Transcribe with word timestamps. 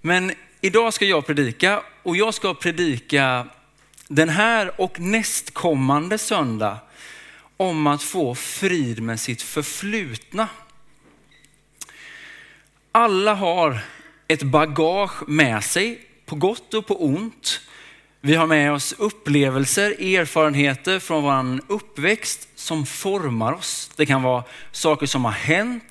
Men 0.00 0.32
idag 0.60 0.94
ska 0.94 1.04
jag 1.04 1.26
predika 1.26 1.82
och 2.02 2.16
jag 2.16 2.34
ska 2.34 2.54
predika 2.54 3.46
den 4.08 4.28
här 4.28 4.80
och 4.80 5.00
nästkommande 5.00 6.18
söndag 6.18 6.78
om 7.56 7.86
att 7.86 8.02
få 8.02 8.34
frid 8.34 9.02
med 9.02 9.20
sitt 9.20 9.42
förflutna. 9.42 10.48
Alla 12.92 13.34
har 13.34 13.78
ett 14.28 14.42
bagage 14.42 15.28
med 15.28 15.64
sig, 15.64 16.00
på 16.26 16.36
gott 16.36 16.74
och 16.74 16.86
på 16.86 17.04
ont. 17.04 17.60
Vi 18.20 18.34
har 18.34 18.46
med 18.46 18.72
oss 18.72 18.94
upplevelser, 18.98 19.90
erfarenheter 19.90 20.98
från 20.98 21.22
vår 21.22 21.60
uppväxt 21.74 22.48
som 22.54 22.86
formar 22.86 23.52
oss. 23.52 23.90
Det 23.96 24.06
kan 24.06 24.22
vara 24.22 24.44
saker 24.72 25.06
som 25.06 25.24
har 25.24 25.32
hänt, 25.32 25.84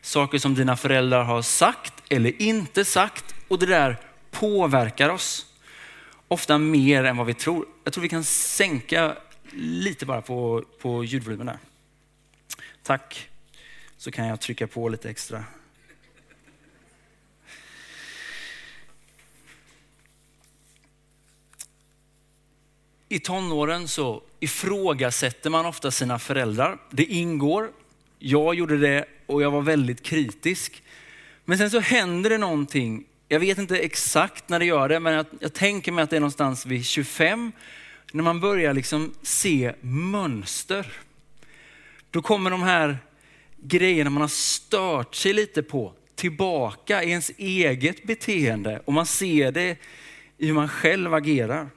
saker 0.00 0.38
som 0.38 0.54
dina 0.54 0.76
föräldrar 0.76 1.22
har 1.22 1.42
sagt 1.42 1.92
eller 2.08 2.42
inte 2.42 2.84
sagt 2.84 3.35
och 3.48 3.58
det 3.58 3.66
där 3.66 3.96
påverkar 4.30 5.08
oss. 5.08 5.46
Ofta 6.28 6.58
mer 6.58 7.04
än 7.04 7.16
vad 7.16 7.26
vi 7.26 7.34
tror. 7.34 7.66
Jag 7.84 7.92
tror 7.92 8.02
vi 8.02 8.08
kan 8.08 8.24
sänka 8.24 9.16
lite 9.52 10.06
bara 10.06 10.22
på, 10.22 10.64
på 10.80 11.04
ljudvolymen 11.04 11.46
där. 11.46 11.58
Tack. 12.82 13.28
Så 13.96 14.10
kan 14.10 14.26
jag 14.26 14.40
trycka 14.40 14.66
på 14.66 14.88
lite 14.88 15.10
extra. 15.10 15.44
I 23.08 23.18
tonåren 23.18 23.88
så 23.88 24.22
ifrågasätter 24.40 25.50
man 25.50 25.66
ofta 25.66 25.90
sina 25.90 26.18
föräldrar. 26.18 26.78
Det 26.90 27.04
ingår. 27.04 27.70
Jag 28.18 28.54
gjorde 28.54 28.76
det 28.76 29.04
och 29.26 29.42
jag 29.42 29.50
var 29.50 29.62
väldigt 29.62 30.02
kritisk. 30.02 30.82
Men 31.44 31.58
sen 31.58 31.70
så 31.70 31.80
händer 31.80 32.30
det 32.30 32.38
någonting. 32.38 33.04
Jag 33.28 33.40
vet 33.40 33.58
inte 33.58 33.78
exakt 33.78 34.48
när 34.48 34.58
det 34.58 34.64
gör 34.64 34.88
det, 34.88 35.00
men 35.00 35.12
jag, 35.12 35.26
jag 35.40 35.52
tänker 35.52 35.92
mig 35.92 36.04
att 36.04 36.10
det 36.10 36.16
är 36.16 36.20
någonstans 36.20 36.66
vid 36.66 36.86
25 36.86 37.52
när 38.12 38.22
man 38.22 38.40
börjar 38.40 38.74
liksom 38.74 39.14
se 39.22 39.72
mönster. 39.80 40.92
Då 42.10 42.22
kommer 42.22 42.50
de 42.50 42.62
här 42.62 42.98
grejerna 43.56 44.10
man 44.10 44.20
har 44.20 44.28
stört 44.28 45.14
sig 45.14 45.32
lite 45.32 45.62
på 45.62 45.92
tillbaka 46.14 47.02
i 47.02 47.10
ens 47.10 47.30
eget 47.36 48.02
beteende 48.02 48.82
och 48.84 48.92
man 48.92 49.06
ser 49.06 49.52
det 49.52 49.76
i 50.38 50.46
hur 50.46 50.54
man 50.54 50.68
själv 50.68 51.14
agerar. 51.14 51.68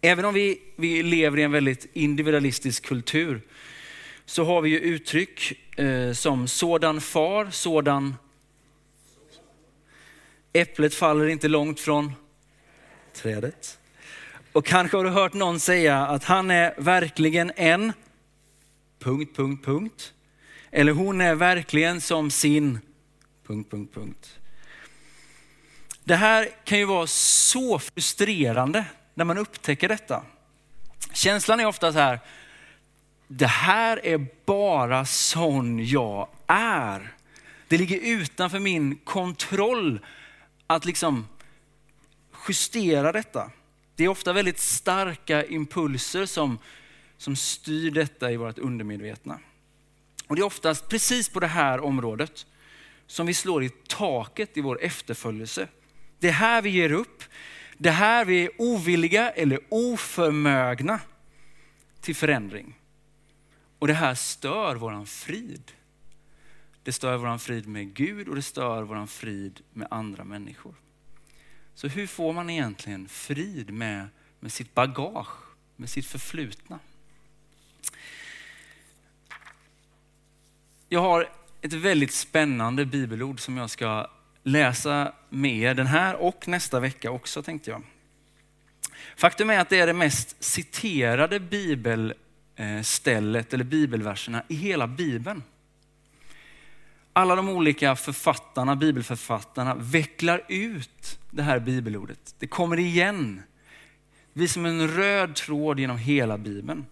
Även 0.00 0.24
om 0.24 0.34
vi, 0.34 0.58
vi 0.76 1.02
lever 1.02 1.38
i 1.38 1.42
en 1.42 1.52
väldigt 1.52 1.86
individualistisk 1.92 2.86
kultur 2.86 3.40
så 4.26 4.44
har 4.44 4.60
vi 4.60 4.70
ju 4.70 4.78
uttryck 4.78 5.52
eh, 5.78 6.12
som 6.12 6.48
sådan 6.48 7.00
far, 7.00 7.50
sådan 7.50 8.14
Äpplet 10.56 10.94
faller 10.94 11.28
inte 11.28 11.48
långt 11.48 11.80
från 11.80 12.12
trädet. 13.12 13.78
Och 14.52 14.66
kanske 14.66 14.96
har 14.96 15.04
du 15.04 15.10
hört 15.10 15.32
någon 15.32 15.60
säga 15.60 16.06
att 16.06 16.24
han 16.24 16.50
är 16.50 16.74
verkligen 16.78 17.52
en 17.56 17.92
punkt, 18.98 19.36
punkt, 19.36 19.64
punkt. 19.64 20.12
Eller 20.70 20.92
hon 20.92 21.20
är 21.20 21.34
verkligen 21.34 22.00
som 22.00 22.30
sin 22.30 22.78
punkt, 23.46 23.70
punkt, 23.70 23.94
punkt. 23.94 24.38
Det 26.04 26.16
här 26.16 26.48
kan 26.64 26.78
ju 26.78 26.84
vara 26.84 27.06
så 27.06 27.78
frustrerande 27.78 28.84
när 29.14 29.24
man 29.24 29.38
upptäcker 29.38 29.88
detta. 29.88 30.22
Känslan 31.12 31.60
är 31.60 31.66
ofta 31.66 31.92
så 31.92 31.98
här, 31.98 32.20
det 33.28 33.46
här 33.46 34.06
är 34.06 34.26
bara 34.44 35.04
sån 35.04 35.86
jag 35.86 36.28
är. 36.46 37.12
Det 37.68 37.78
ligger 37.78 38.00
utanför 38.00 38.58
min 38.58 38.96
kontroll 38.96 40.00
att 40.66 40.84
liksom 40.84 41.28
justera 42.48 43.12
detta. 43.12 43.50
Det 43.96 44.04
är 44.04 44.08
ofta 44.08 44.32
väldigt 44.32 44.58
starka 44.58 45.44
impulser 45.44 46.26
som, 46.26 46.58
som 47.16 47.36
styr 47.36 47.90
detta 47.90 48.32
i 48.32 48.36
vårt 48.36 48.58
undermedvetna. 48.58 49.40
Och 50.26 50.36
det 50.36 50.42
är 50.42 50.46
oftast 50.46 50.88
precis 50.88 51.28
på 51.28 51.40
det 51.40 51.46
här 51.46 51.80
området 51.80 52.46
som 53.06 53.26
vi 53.26 53.34
slår 53.34 53.64
i 53.64 53.68
taket 53.68 54.56
i 54.56 54.60
vår 54.60 54.82
efterföljelse. 54.82 55.68
Det 56.18 56.28
är 56.28 56.32
här 56.32 56.62
vi 56.62 56.70
ger 56.70 56.92
upp. 56.92 57.22
Det 57.78 57.88
är 57.88 57.92
här 57.92 58.24
vi 58.24 58.44
är 58.44 58.50
ovilliga 58.58 59.30
eller 59.30 59.60
oförmögna 59.68 61.00
till 62.00 62.16
förändring. 62.16 62.78
Och 63.78 63.86
det 63.86 63.94
här 63.94 64.14
stör 64.14 64.76
våran 64.76 65.06
frid. 65.06 65.72
Det 66.84 66.92
stör 66.92 67.16
våran 67.16 67.38
frid 67.38 67.66
med 67.66 67.94
Gud 67.94 68.28
och 68.28 68.34
det 68.34 68.42
stör 68.42 68.82
våran 68.82 69.08
frid 69.08 69.60
med 69.72 69.88
andra 69.90 70.24
människor. 70.24 70.74
Så 71.74 71.88
hur 71.88 72.06
får 72.06 72.32
man 72.32 72.50
egentligen 72.50 73.08
frid 73.08 73.70
med, 73.70 74.08
med 74.40 74.52
sitt 74.52 74.74
bagage, 74.74 75.36
med 75.76 75.90
sitt 75.90 76.06
förflutna? 76.06 76.78
Jag 80.88 81.00
har 81.00 81.30
ett 81.60 81.72
väldigt 81.72 82.12
spännande 82.12 82.86
bibelord 82.86 83.40
som 83.40 83.56
jag 83.56 83.70
ska 83.70 84.10
läsa 84.42 85.12
med 85.28 85.56
er 85.56 85.74
den 85.74 85.86
här 85.86 86.14
och 86.14 86.48
nästa 86.48 86.80
vecka 86.80 87.10
också 87.10 87.42
tänkte 87.42 87.70
jag. 87.70 87.82
Faktum 89.16 89.50
är 89.50 89.58
att 89.58 89.68
det 89.68 89.80
är 89.80 89.86
det 89.86 89.92
mest 89.92 90.44
citerade 90.44 91.40
bibelstället 91.40 93.54
eller 93.54 93.64
bibelverserna 93.64 94.42
i 94.48 94.54
hela 94.54 94.86
bibeln 94.86 95.42
alla 97.16 97.36
de 97.36 97.48
olika 97.48 97.96
författarna, 97.96 98.76
bibelförfattarna 98.76 99.74
vecklar 99.74 100.44
ut 100.48 101.18
det 101.30 101.42
här 101.42 101.58
bibelordet. 101.58 102.34
Det 102.38 102.46
kommer 102.46 102.78
igen. 102.78 103.42
Det 104.32 104.38
blir 104.38 104.48
som 104.48 104.66
en 104.66 104.88
röd 104.88 105.34
tråd 105.34 105.80
genom 105.80 105.98
hela 105.98 106.38
bibeln. 106.38 106.86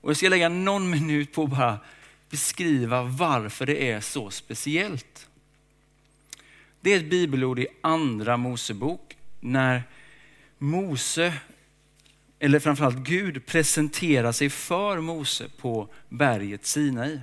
Och 0.00 0.10
jag 0.10 0.16
ska 0.16 0.28
lägga 0.28 0.48
någon 0.48 0.90
minut 0.90 1.32
på 1.32 1.44
att 1.44 1.50
bara 1.50 1.78
beskriva 2.30 3.02
varför 3.02 3.66
det 3.66 3.90
är 3.90 4.00
så 4.00 4.30
speciellt. 4.30 5.28
Det 6.80 6.92
är 6.92 6.96
ett 6.96 7.10
bibelord 7.10 7.58
i 7.58 7.66
andra 7.80 8.36
Mosebok 8.36 9.16
när 9.40 9.82
Mose, 10.58 11.34
eller 12.38 12.58
framförallt 12.58 12.96
Gud, 12.98 13.46
presenterar 13.46 14.32
sig 14.32 14.50
för 14.50 15.00
Mose 15.00 15.48
på 15.58 15.88
berget 16.08 16.66
Sinai. 16.66 17.20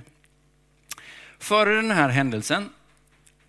Före 1.38 1.74
den 1.74 1.90
här 1.90 2.08
händelsen, 2.08 2.68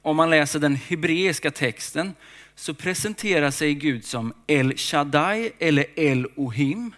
om 0.01 0.16
man 0.16 0.29
läser 0.29 0.59
den 0.59 0.75
hebreiska 0.75 1.51
texten, 1.51 2.13
så 2.55 2.73
presenterar 2.73 3.51
sig 3.51 3.73
Gud 3.73 4.05
som 4.05 4.33
El 4.47 4.77
Shaddai 4.77 5.51
eller 5.59 5.85
El 5.95 6.28
Ohim. 6.35 6.91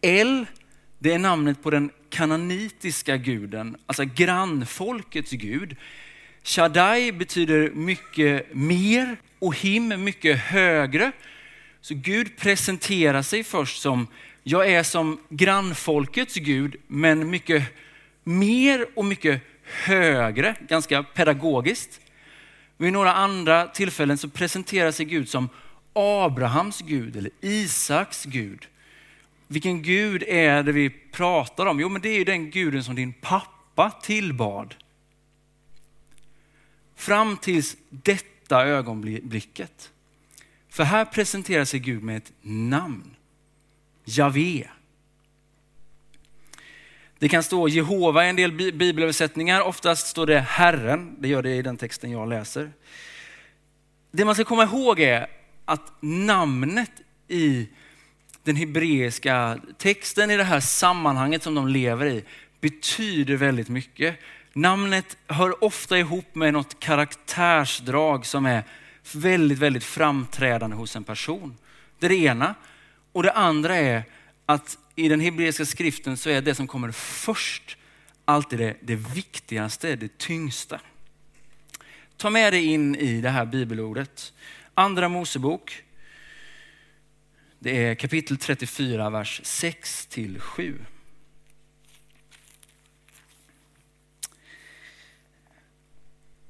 El, 0.00 0.46
det 0.98 1.12
är 1.12 1.18
namnet 1.18 1.62
på 1.62 1.70
den 1.70 1.90
kananitiska 2.10 3.16
guden, 3.16 3.76
alltså 3.86 4.04
grannfolkets 4.04 5.30
gud. 5.30 5.76
Shaddai 6.42 7.12
betyder 7.12 7.70
mycket 7.70 8.54
mer, 8.54 9.16
Ohim 9.38 10.04
mycket 10.04 10.38
högre. 10.38 11.12
Så 11.80 11.94
Gud 11.94 12.36
presenterar 12.36 13.22
sig 13.22 13.44
först 13.44 13.82
som, 13.82 14.06
jag 14.42 14.70
är 14.70 14.82
som 14.82 15.20
grannfolkets 15.28 16.34
gud, 16.34 16.76
men 16.86 17.30
mycket 17.30 17.62
mer 18.24 18.86
och 18.94 19.04
mycket 19.04 19.42
högre, 19.70 20.54
ganska 20.68 21.02
pedagogiskt. 21.02 22.00
Vid 22.76 22.92
några 22.92 23.14
andra 23.14 23.66
tillfällen 23.66 24.18
så 24.18 24.28
presenterar 24.28 24.90
sig 24.90 25.06
Gud 25.06 25.28
som 25.28 25.48
Abrahams 25.92 26.80
Gud 26.80 27.16
eller 27.16 27.30
Isaks 27.40 28.24
Gud. 28.24 28.66
Vilken 29.46 29.82
Gud 29.82 30.22
är 30.22 30.62
det 30.62 30.72
vi 30.72 30.90
pratar 30.90 31.66
om? 31.66 31.80
Jo, 31.80 31.88
men 31.88 32.02
det 32.02 32.08
är 32.08 32.18
ju 32.18 32.24
den 32.24 32.50
guden 32.50 32.84
som 32.84 32.94
din 32.94 33.12
pappa 33.12 33.90
tillbad. 33.90 34.74
Fram 36.96 37.36
tills 37.36 37.76
detta 37.90 38.64
ögonblicket. 38.64 39.90
För 40.68 40.84
här 40.84 41.04
presenterar 41.04 41.64
sig 41.64 41.80
Gud 41.80 42.02
med 42.02 42.16
ett 42.16 42.32
namn. 42.42 43.16
Javé. 44.04 44.68
Det 47.20 47.28
kan 47.28 47.42
stå 47.42 47.68
Jehova 47.68 48.26
i 48.26 48.28
en 48.28 48.36
del 48.36 48.52
bibelöversättningar. 48.52 49.60
Oftast 49.60 50.06
står 50.06 50.26
det 50.26 50.40
Herren. 50.40 51.16
Det 51.18 51.28
gör 51.28 51.42
det 51.42 51.54
i 51.54 51.62
den 51.62 51.76
texten 51.76 52.10
jag 52.10 52.28
läser. 52.28 52.70
Det 54.10 54.24
man 54.24 54.34
ska 54.34 54.44
komma 54.44 54.62
ihåg 54.62 55.00
är 55.00 55.26
att 55.64 55.92
namnet 56.00 56.90
i 57.28 57.68
den 58.42 58.56
hebreiska 58.56 59.58
texten 59.78 60.30
i 60.30 60.36
det 60.36 60.44
här 60.44 60.60
sammanhanget 60.60 61.42
som 61.42 61.54
de 61.54 61.68
lever 61.68 62.06
i 62.06 62.24
betyder 62.60 63.36
väldigt 63.36 63.68
mycket. 63.68 64.16
Namnet 64.52 65.16
hör 65.26 65.64
ofta 65.64 65.98
ihop 65.98 66.34
med 66.34 66.52
något 66.52 66.80
karaktärsdrag 66.80 68.26
som 68.26 68.46
är 68.46 68.64
väldigt, 69.12 69.58
väldigt 69.58 69.84
framträdande 69.84 70.76
hos 70.76 70.96
en 70.96 71.04
person. 71.04 71.56
Det 71.98 72.06
är 72.06 72.10
det 72.10 72.16
ena. 72.16 72.54
Och 73.12 73.22
det 73.22 73.32
andra 73.32 73.76
är 73.76 74.04
att 74.50 74.78
i 74.96 75.08
den 75.08 75.20
hebreiska 75.20 75.64
skriften 75.64 76.16
så 76.16 76.30
är 76.30 76.42
det 76.42 76.54
som 76.54 76.66
kommer 76.66 76.90
först 76.92 77.76
alltid 78.24 78.58
det, 78.58 78.76
det 78.80 78.94
viktigaste, 78.94 79.96
det 79.96 80.18
tyngsta. 80.18 80.80
ta 82.16 82.30
med 82.30 82.52
dig 82.52 82.64
in 82.64 82.96
i 82.96 83.20
det 83.20 83.30
här 83.30 83.46
bibelordet. 83.46 84.32
Andra 84.74 85.08
Mosebok. 85.08 85.84
Det 87.58 87.84
är 87.84 87.94
kapitel 87.94 88.36
34, 88.36 89.10
vers 89.10 89.40
6 89.44 90.06
till 90.06 90.40
7. 90.40 90.78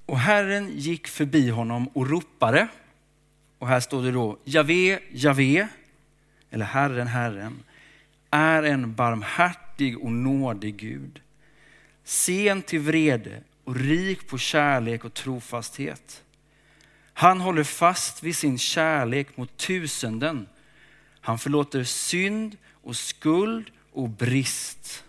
Och 0.06 0.18
Herren 0.18 0.78
gick 0.78 1.08
förbi 1.08 1.50
honom 1.50 1.88
och 1.88 2.10
ropade. 2.10 2.68
Och 3.58 3.68
här 3.68 3.80
står 3.80 4.02
det 4.02 4.10
då, 4.10 4.38
Javé, 4.44 4.98
Javé, 5.10 5.68
eller 6.50 6.64
Herren, 6.64 7.06
Herren, 7.06 7.62
är 8.30 8.62
en 8.62 8.94
barmhärtig 8.94 9.98
och 9.98 10.12
nådig 10.12 10.76
Gud. 10.76 11.20
Sen 12.04 12.62
till 12.62 12.80
vrede 12.80 13.42
och 13.64 13.76
rik 13.76 14.28
på 14.28 14.38
kärlek 14.38 15.04
och 15.04 15.14
trofasthet. 15.14 16.22
Han 17.12 17.40
håller 17.40 17.64
fast 17.64 18.22
vid 18.22 18.36
sin 18.36 18.58
kärlek 18.58 19.36
mot 19.36 19.56
tusenden. 19.56 20.48
Han 21.20 21.38
förlåter 21.38 21.84
synd 21.84 22.56
och 22.70 22.96
skuld 22.96 23.70
och 23.92 24.08
brist. 24.08 25.04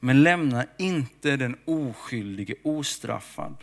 Men 0.00 0.22
lämnar 0.22 0.66
inte 0.78 1.36
den 1.36 1.56
oskyldige 1.64 2.54
ostraffad. 2.62 3.56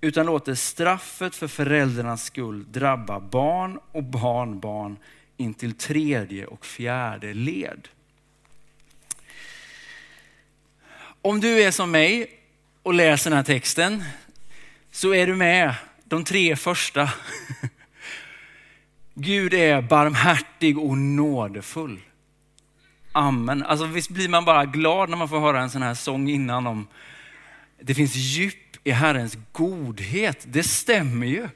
Utan 0.00 0.26
låter 0.26 0.54
straffet 0.54 1.34
för 1.34 1.48
föräldrarnas 1.48 2.24
skull 2.24 2.72
drabba 2.72 3.20
barn 3.20 3.78
och 3.92 4.04
barnbarn 4.04 4.96
in 5.38 5.54
till 5.54 5.74
tredje 5.74 6.46
och 6.46 6.66
fjärde 6.66 7.34
led. 7.34 7.88
Om 11.22 11.40
du 11.40 11.62
är 11.62 11.70
som 11.70 11.90
mig 11.90 12.30
och 12.82 12.94
läser 12.94 13.30
den 13.30 13.36
här 13.36 13.44
texten 13.44 14.04
så 14.90 15.14
är 15.14 15.26
du 15.26 15.36
med 15.36 15.74
de 16.04 16.24
tre 16.24 16.56
första. 16.56 17.10
Gud 19.14 19.54
är 19.54 19.82
barmhärtig 19.82 20.78
och 20.78 20.98
nådefull. 20.98 22.00
Amen. 23.12 23.62
Alltså 23.62 23.86
visst 23.86 24.10
blir 24.10 24.28
man 24.28 24.44
bara 24.44 24.64
glad 24.64 25.10
när 25.10 25.16
man 25.16 25.28
får 25.28 25.40
höra 25.40 25.60
en 25.60 25.70
sån 25.70 25.82
här 25.82 25.94
sång 25.94 26.28
innan 26.28 26.66
om 26.66 26.86
det 27.80 27.94
finns 27.94 28.14
djup 28.14 28.54
i 28.84 28.90
Herrens 28.90 29.38
godhet. 29.52 30.44
Det 30.48 30.62
stämmer 30.62 31.26
ju. 31.26 31.48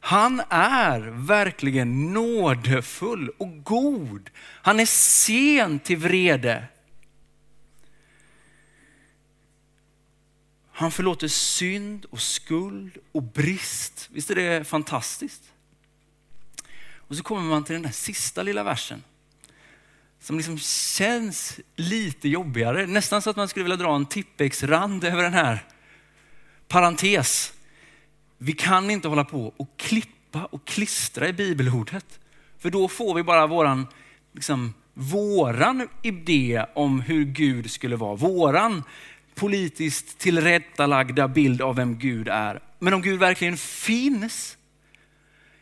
Han 0.00 0.42
är 0.50 1.00
verkligen 1.00 2.12
nådefull 2.12 3.28
och 3.28 3.64
god. 3.64 4.30
Han 4.38 4.80
är 4.80 4.86
sen 4.86 5.78
till 5.78 5.96
vrede. 5.96 6.64
Han 10.72 10.90
förlåter 10.90 11.28
synd 11.28 12.04
och 12.10 12.20
skuld 12.20 12.98
och 13.12 13.22
brist. 13.22 14.08
Visst 14.12 14.30
är 14.30 14.34
det 14.34 14.64
fantastiskt? 14.64 15.42
Och 17.08 17.16
så 17.16 17.22
kommer 17.22 17.42
man 17.42 17.64
till 17.64 17.72
den 17.72 17.82
där 17.82 17.90
sista 17.90 18.42
lilla 18.42 18.62
versen. 18.62 19.02
Som 20.20 20.36
liksom 20.36 20.58
känns 20.58 21.60
lite 21.76 22.28
jobbigare. 22.28 22.86
Nästan 22.86 23.22
så 23.22 23.30
att 23.30 23.36
man 23.36 23.48
skulle 23.48 23.62
vilja 23.62 23.76
dra 23.76 23.96
en 23.96 24.06
tippexrand 24.06 25.04
över 25.04 25.22
den 25.22 25.34
här. 25.34 25.64
Parentes. 26.68 27.52
Vi 28.38 28.52
kan 28.52 28.90
inte 28.90 29.08
hålla 29.08 29.24
på 29.24 29.54
och 29.56 29.76
klippa 29.76 30.44
och 30.44 30.64
klistra 30.66 31.28
i 31.28 31.32
bibelordet. 31.32 32.20
För 32.58 32.70
då 32.70 32.88
får 32.88 33.14
vi 33.14 33.22
bara 33.22 33.46
våran, 33.46 33.86
liksom, 34.32 34.74
våran 34.94 35.88
idé 36.02 36.64
om 36.74 37.00
hur 37.00 37.24
Gud 37.24 37.70
skulle 37.70 37.96
vara. 37.96 38.16
Våran 38.16 38.82
politiskt 39.34 40.18
tillrättalagda 40.18 41.28
bild 41.28 41.62
av 41.62 41.76
vem 41.76 41.98
Gud 41.98 42.28
är. 42.28 42.62
Men 42.78 42.94
om 42.94 43.02
Gud 43.02 43.18
verkligen 43.18 43.56
finns, 43.56 44.56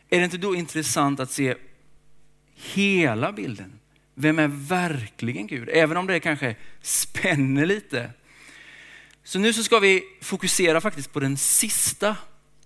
är 0.09 0.19
det 0.19 0.25
inte 0.25 0.37
då 0.37 0.55
intressant 0.55 1.19
att 1.19 1.31
se 1.31 1.55
hela 2.55 3.31
bilden? 3.31 3.79
Vem 4.13 4.39
är 4.39 4.47
verkligen 4.47 5.47
Gud? 5.47 5.69
Även 5.73 5.97
om 5.97 6.07
det 6.07 6.19
kanske 6.19 6.55
spänner 6.81 7.65
lite. 7.65 8.11
Så 9.23 9.39
nu 9.39 9.53
så 9.53 9.63
ska 9.63 9.79
vi 9.79 10.03
fokusera 10.21 10.81
faktiskt 10.81 11.13
på 11.13 11.19
den 11.19 11.37
sista 11.37 12.15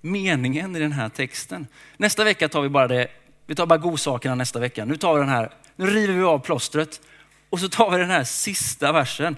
meningen 0.02 0.76
i 0.76 0.80
den 0.80 0.92
här 0.92 1.10
texten. 1.10 1.68
Nästa 1.98 2.24
vecka 2.24 2.50
tar 2.50 2.62
vi 2.62 2.70
bara 2.70 2.88
det, 2.88 3.08
vi 3.48 3.56
tar 3.56 3.66
bara 3.66 3.80
godsakerna 3.80 4.36
nästa 4.36 4.60
vecka. 4.60 4.86
Nu 4.86 4.98
tar 4.98 5.14
vi 5.14 5.20
den 5.20 5.30
här, 5.30 5.54
nu 5.76 5.86
river 5.86 6.14
vi 6.14 6.24
av 6.24 6.40
plåstret 6.40 7.02
och 7.50 7.60
så 7.60 7.70
tar 7.70 7.92
vi 7.92 7.98
den 7.98 8.10
här 8.10 8.24
sista 8.24 8.92
versen. 8.92 9.36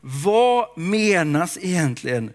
Vad 0.00 0.78
menas 0.78 1.58
egentligen 1.60 2.32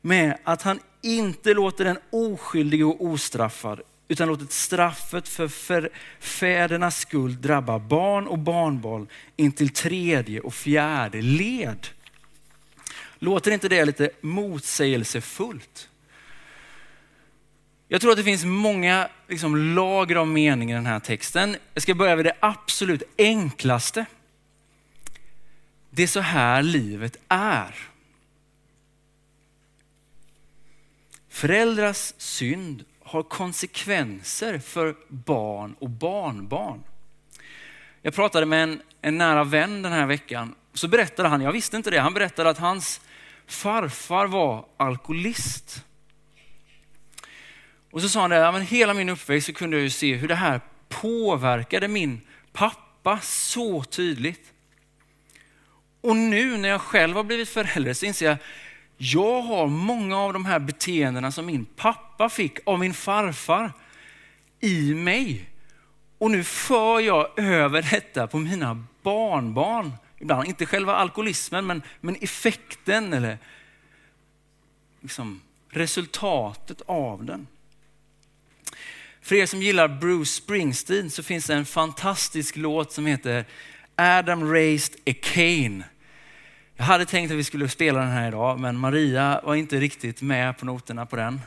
med 0.00 0.38
att 0.44 0.62
han 0.62 0.80
inte 1.02 1.54
låter 1.54 1.84
den 1.84 1.98
oskyldige 2.10 2.84
och 2.84 3.04
ostraffad 3.04 3.80
utan 4.08 4.28
låtit 4.28 4.52
straffet 4.52 5.28
för 5.28 5.90
fädernas 6.20 6.98
skuld 6.98 7.38
drabba 7.38 7.78
barn 7.78 8.26
och 8.26 8.38
barnbarn 8.38 9.06
in 9.36 9.52
till 9.52 9.68
tredje 9.68 10.40
och 10.40 10.54
fjärde 10.54 11.22
led. 11.22 11.86
Låter 13.18 13.50
inte 13.50 13.68
det 13.68 13.84
lite 13.84 14.10
motsägelsefullt? 14.20 15.88
Jag 17.92 18.00
tror 18.00 18.10
att 18.10 18.16
det 18.16 18.24
finns 18.24 18.44
många 18.44 19.08
liksom, 19.28 19.74
lager 19.74 20.16
av 20.16 20.28
mening 20.28 20.70
i 20.70 20.74
den 20.74 20.86
här 20.86 21.00
texten. 21.00 21.56
Jag 21.74 21.82
ska 21.82 21.94
börja 21.94 22.16
med 22.16 22.24
det 22.24 22.36
absolut 22.40 23.02
enklaste. 23.18 24.06
Det 25.90 26.02
är 26.02 26.06
så 26.06 26.20
här 26.20 26.62
livet 26.62 27.16
är. 27.28 27.74
Föräldrars 31.28 32.12
synd 32.16 32.84
har 33.02 33.22
konsekvenser 33.22 34.58
för 34.58 34.94
barn 35.08 35.74
och 35.78 35.90
barnbarn. 35.90 36.82
Jag 38.02 38.14
pratade 38.14 38.46
med 38.46 38.62
en, 38.62 38.82
en 39.00 39.18
nära 39.18 39.44
vän 39.44 39.82
den 39.82 39.92
här 39.92 40.06
veckan. 40.06 40.54
Så 40.74 40.88
berättade 40.88 41.28
han, 41.28 41.40
jag 41.40 41.52
visste 41.52 41.76
inte 41.76 41.90
det, 41.90 41.98
han 41.98 42.14
berättade 42.14 42.50
att 42.50 42.58
hans 42.58 43.00
farfar 43.46 44.26
var 44.26 44.64
alkoholist. 44.76 45.84
Och 47.92 48.02
så 48.02 48.08
sa 48.08 48.20
han 48.20 48.30
det, 48.30 48.36
ja, 48.36 48.52
men 48.52 48.62
hela 48.62 48.94
min 48.94 49.08
uppväxt 49.08 49.46
så 49.46 49.52
kunde 49.52 49.76
jag 49.76 49.84
ju 49.84 49.90
se 49.90 50.14
hur 50.14 50.28
det 50.28 50.34
här 50.34 50.60
påverkade 50.88 51.88
min 51.88 52.20
pappa 52.52 53.18
så 53.22 53.84
tydligt. 53.84 54.52
Och 56.00 56.16
nu 56.16 56.56
när 56.56 56.68
jag 56.68 56.80
själv 56.80 57.16
har 57.16 57.24
blivit 57.24 57.48
förälder 57.48 57.94
så 57.94 58.06
inser 58.06 58.26
jag, 58.26 58.36
jag 58.96 59.42
har 59.42 59.66
många 59.66 60.18
av 60.18 60.32
de 60.32 60.44
här 60.44 60.58
beteendena 60.58 61.32
som 61.32 61.46
min 61.46 61.64
pappa 61.64 62.28
fick 62.28 62.58
av 62.66 62.78
min 62.78 62.94
farfar 62.94 63.72
i 64.60 64.94
mig. 64.94 65.50
Och 66.18 66.30
nu 66.30 66.44
för 66.44 67.00
jag 67.00 67.38
över 67.38 67.82
detta 67.90 68.26
på 68.26 68.38
mina 68.38 68.84
barnbarn. 69.02 69.92
Ibland 70.18 70.48
inte 70.48 70.66
själva 70.66 70.94
alkoholismen, 70.94 71.66
men, 71.66 71.82
men 72.00 72.16
effekten 72.20 73.12
eller 73.12 73.38
liksom 75.00 75.40
resultatet 75.68 76.80
av 76.86 77.24
den. 77.24 77.46
För 79.22 79.34
er 79.34 79.46
som 79.46 79.62
gillar 79.62 79.88
Bruce 79.88 80.32
Springsteen 80.32 81.10
så 81.10 81.22
finns 81.22 81.46
det 81.46 81.54
en 81.54 81.64
fantastisk 81.64 82.56
låt 82.56 82.92
som 82.92 83.06
heter 83.06 83.44
Adam 83.96 84.52
raised 84.52 84.94
a 85.06 85.14
Cain. 85.22 85.84
Jag 86.76 86.84
hade 86.84 87.06
tänkt 87.06 87.30
att 87.30 87.36
vi 87.36 87.44
skulle 87.44 87.68
spela 87.68 88.00
den 88.00 88.10
här 88.10 88.28
idag, 88.28 88.60
men 88.60 88.78
Maria 88.78 89.40
var 89.44 89.54
inte 89.54 89.80
riktigt 89.80 90.22
med 90.22 90.58
på 90.58 90.66
noterna 90.66 91.06
på 91.06 91.16
den. 91.16 91.40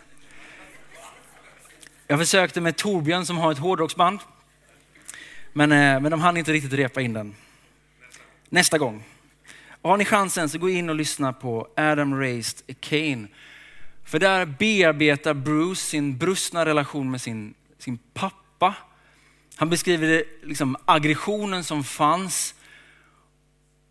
Jag 2.07 2.19
försökte 2.19 2.61
med 2.61 2.77
Torbjörn 2.77 3.25
som 3.25 3.37
har 3.37 3.51
ett 3.51 3.57
hårdrocksband, 3.57 4.19
men, 5.53 5.71
eh, 5.71 6.01
men 6.01 6.11
de 6.11 6.21
hann 6.21 6.37
inte 6.37 6.53
riktigt 6.53 6.73
repa 6.73 7.01
in 7.01 7.13
den. 7.13 7.35
Nästa 8.49 8.77
gång. 8.77 9.03
Och 9.81 9.89
har 9.89 9.97
ni 9.97 10.05
chansen 10.05 10.49
så 10.49 10.57
gå 10.57 10.69
in 10.69 10.89
och 10.89 10.95
lyssna 10.95 11.33
på 11.33 11.67
Adam 11.75 12.19
raised 12.19 12.61
a 12.69 12.73
Cain. 12.79 13.27
För 14.03 14.19
där 14.19 14.45
bearbetar 14.45 15.33
Bruce 15.33 15.81
sin 15.81 16.17
brustna 16.17 16.65
relation 16.65 17.11
med 17.11 17.21
sin, 17.21 17.53
sin 17.85 17.99
pappa. 18.13 18.75
Han 19.55 19.69
beskriver 19.69 20.07
det, 20.07 20.23
liksom, 20.43 20.75
aggressionen 20.85 21.63
som 21.63 21.83
fanns 21.83 22.55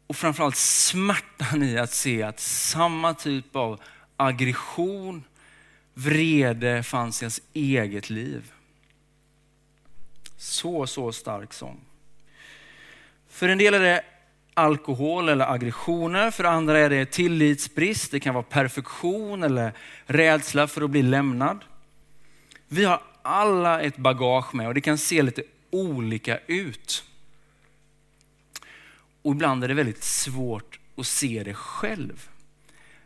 och 0.07 0.17
framförallt 0.17 0.57
smärtan 0.57 1.63
i 1.63 1.79
att 1.79 1.93
se 1.93 2.23
att 2.23 2.41
samma 2.41 3.15
typ 3.15 3.57
av 3.57 3.81
aggression, 4.17 5.25
vrede 5.95 6.83
fanns 6.83 7.23
i 7.23 7.25
hans 7.25 7.41
eget 7.53 8.11
liv. 8.11 8.53
Så, 10.37 10.87
så 10.87 11.13
stark 11.13 11.53
sång. 11.53 11.81
För 13.29 13.49
en 13.49 13.59
del 13.59 13.75
är 13.75 13.81
det 13.81 14.03
alkohol 14.55 15.29
eller 15.29 15.53
aggressioner, 15.53 16.31
för 16.31 16.45
andra 16.45 16.79
är 16.79 16.91
det 16.91 17.07
tillitsbrist, 17.07 18.11
det 18.11 18.21
kan 18.21 18.35
vara 18.35 18.45
perfektion 18.45 19.43
eller 19.43 19.73
rädsla 20.07 20.67
för 20.67 20.83
att 20.83 20.91
bli 20.91 21.03
lämnad. 21.03 21.65
Vi 22.69 22.85
har 22.85 23.01
alla 23.25 23.81
ett 23.81 23.97
bagage 23.97 24.55
med 24.55 24.67
och 24.69 24.75
det 24.75 24.81
kan 24.81 24.99
se 24.99 25.23
lite 25.23 25.43
olika 25.71 26.39
ut. 26.47 27.05
Och 29.23 29.33
ibland 29.33 29.65
är 29.65 29.69
det 29.69 29.75
väldigt 29.75 30.05
svårt 30.05 30.79
att 30.97 31.07
se 31.07 31.43
det 31.45 31.55
själv. 31.55 32.29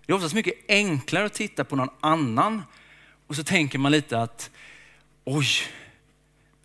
Det 0.07 0.13
är 0.13 0.17
oftast 0.17 0.35
mycket 0.35 0.55
enklare 0.69 1.27
att 1.27 1.35
titta 1.35 1.65
på 1.65 1.77
någon 1.77 1.91
annan 2.01 2.63
Och 3.27 3.37
så 3.37 3.45
tänker 3.45 3.79
man 3.79 3.93
lite 3.93 4.23
att, 4.23 4.51
oj, 5.25 5.47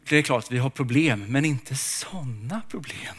det 0.09 0.17
är 0.17 0.21
klart 0.21 0.51
vi 0.51 0.57
har 0.57 0.69
problem, 0.69 1.25
men 1.29 1.45
inte 1.45 1.75
sådana 1.75 2.61
problem. 2.69 3.15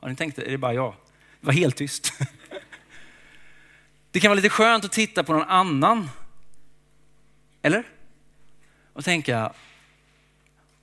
Har 0.00 0.08
ni 0.08 0.16
tänkt 0.16 0.36
det? 0.36 0.42
Är 0.42 0.50
det 0.50 0.58
bara 0.58 0.74
jag? 0.74 0.94
Det 1.40 1.46
var 1.46 1.52
helt 1.52 1.76
tyst. 1.76 2.12
Det 4.10 4.20
kan 4.20 4.28
vara 4.28 4.36
lite 4.36 4.48
skönt 4.48 4.84
att 4.84 4.92
titta 4.92 5.24
på 5.24 5.32
någon 5.32 5.48
annan. 5.48 6.10
Eller? 7.62 7.84
Och 8.92 9.04
tänka, 9.04 9.46
okej 9.46 9.56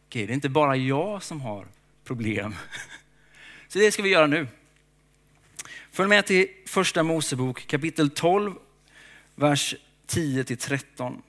okay, 0.07 0.25
det 0.25 0.31
är 0.31 0.35
inte 0.35 0.49
bara 0.49 0.75
jag 0.75 1.23
som 1.23 1.41
har 1.41 1.67
problem. 2.03 2.55
Så 3.67 3.79
det 3.79 3.91
ska 3.91 4.03
vi 4.03 4.09
göra 4.09 4.27
nu. 4.27 4.47
Följ 5.91 6.09
med 6.09 6.25
till 6.25 6.47
första 6.65 7.03
Mosebok 7.03 7.67
kapitel 7.67 8.09
12, 8.09 8.55
vers 9.35 9.75
10 10.05 10.43
till 10.43 10.57
13. 10.57 11.21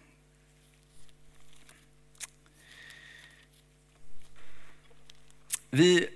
Vi 5.70 6.08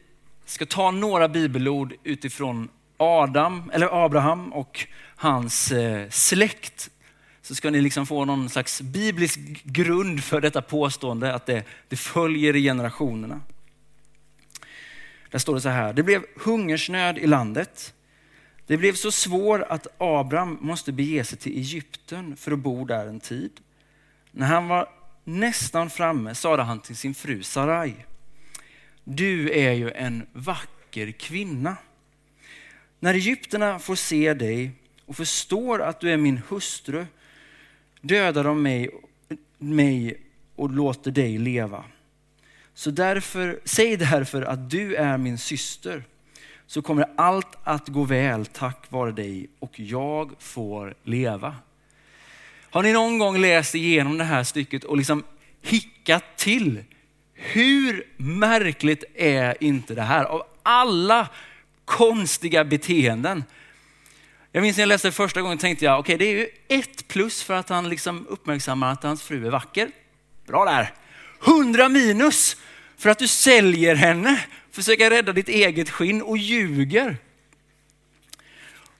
ska 0.44 0.66
ta 0.66 0.90
några 0.90 1.28
bibelord 1.28 1.94
utifrån 2.02 2.68
Adam, 2.96 3.70
eller 3.74 4.04
Abraham 4.04 4.52
och 4.52 4.86
hans 5.16 5.72
eh, 5.72 6.08
släkt. 6.10 6.90
Så 7.44 7.54
ska 7.54 7.70
ni 7.70 7.80
liksom 7.80 8.06
få 8.06 8.24
någon 8.24 8.48
slags 8.48 8.80
biblisk 8.80 9.40
grund 9.64 10.24
för 10.24 10.40
detta 10.40 10.62
påstående 10.62 11.34
att 11.34 11.46
det, 11.46 11.64
det 11.88 11.96
följer 11.96 12.56
i 12.56 12.62
generationerna. 12.62 13.40
Där 15.30 15.38
står 15.38 15.54
det 15.54 15.60
så 15.60 15.68
här, 15.68 15.92
det 15.92 16.02
blev 16.02 16.24
hungersnöd 16.36 17.18
i 17.18 17.26
landet. 17.26 17.94
Det 18.66 18.76
blev 18.76 18.94
så 18.94 19.10
svår 19.12 19.66
att 19.68 19.86
Abraham 19.98 20.58
måste 20.60 20.92
bege 20.92 21.24
sig 21.24 21.38
till 21.38 21.56
Egypten 21.56 22.36
för 22.36 22.52
att 22.52 22.58
bo 22.58 22.84
där 22.84 23.06
en 23.06 23.20
tid. 23.20 23.50
När 24.30 24.46
han 24.46 24.68
var 24.68 24.88
nästan 25.24 25.90
framme 25.90 26.34
sade 26.34 26.62
han 26.62 26.80
till 26.80 26.96
sin 26.96 27.14
fru 27.14 27.42
Sarai, 27.42 27.94
du 29.04 29.50
är 29.50 29.72
ju 29.72 29.90
en 29.90 30.26
vacker 30.32 31.10
kvinna. 31.10 31.76
När 33.00 33.14
egyptierna 33.14 33.78
får 33.78 33.96
se 33.96 34.34
dig 34.34 34.70
och 35.06 35.16
förstår 35.16 35.82
att 35.82 36.00
du 36.00 36.10
är 36.10 36.16
min 36.16 36.40
hustru 36.48 37.06
dödar 38.04 38.44
de 38.44 38.62
mig, 38.62 38.90
mig 39.58 40.20
och 40.56 40.70
låter 40.70 41.10
dig 41.10 41.38
leva. 41.38 41.84
Så 42.74 42.90
därför, 42.90 43.60
säg 43.64 43.96
därför 43.96 44.42
att 44.42 44.70
du 44.70 44.94
är 44.94 45.18
min 45.18 45.38
syster 45.38 46.04
så 46.66 46.82
kommer 46.82 47.06
allt 47.16 47.58
att 47.64 47.88
gå 47.88 48.04
väl 48.04 48.46
tack 48.46 48.86
vare 48.88 49.12
dig 49.12 49.48
och 49.58 49.80
jag 49.80 50.30
får 50.38 50.94
leva. 51.02 51.56
Har 52.70 52.82
ni 52.82 52.92
någon 52.92 53.18
gång 53.18 53.38
läst 53.38 53.74
igenom 53.74 54.18
det 54.18 54.24
här 54.24 54.44
stycket 54.44 54.84
och 54.84 54.96
liksom 54.96 55.24
hickat 55.62 56.36
till? 56.36 56.84
Hur 57.34 58.06
märkligt 58.16 59.04
är 59.14 59.64
inte 59.64 59.94
det 59.94 60.02
här? 60.02 60.24
Av 60.24 60.42
alla 60.62 61.28
konstiga 61.84 62.64
beteenden. 62.64 63.44
Jag 64.56 64.62
minns 64.62 64.76
när 64.76 64.82
jag 64.82 64.88
läste 64.88 65.08
det 65.08 65.12
första 65.12 65.42
gången 65.42 65.58
tänkte 65.58 65.84
jag, 65.84 65.98
okej 65.98 66.14
okay, 66.14 66.26
det 66.26 66.32
är 66.32 66.38
ju 66.38 66.48
ett 66.68 67.08
plus 67.08 67.42
för 67.42 67.54
att 67.54 67.68
han 67.68 67.88
liksom 67.88 68.26
uppmärksammar 68.26 68.92
att 68.92 69.02
hans 69.02 69.22
fru 69.22 69.46
är 69.46 69.50
vacker. 69.50 69.90
Bra 70.46 70.64
där. 70.64 70.92
Hundra 71.40 71.88
minus 71.88 72.56
för 72.96 73.10
att 73.10 73.18
du 73.18 73.28
säljer 73.28 73.94
henne, 73.94 74.44
försöker 74.70 75.10
rädda 75.10 75.32
ditt 75.32 75.48
eget 75.48 75.90
skinn 75.90 76.22
och 76.22 76.38
ljuger. 76.38 77.16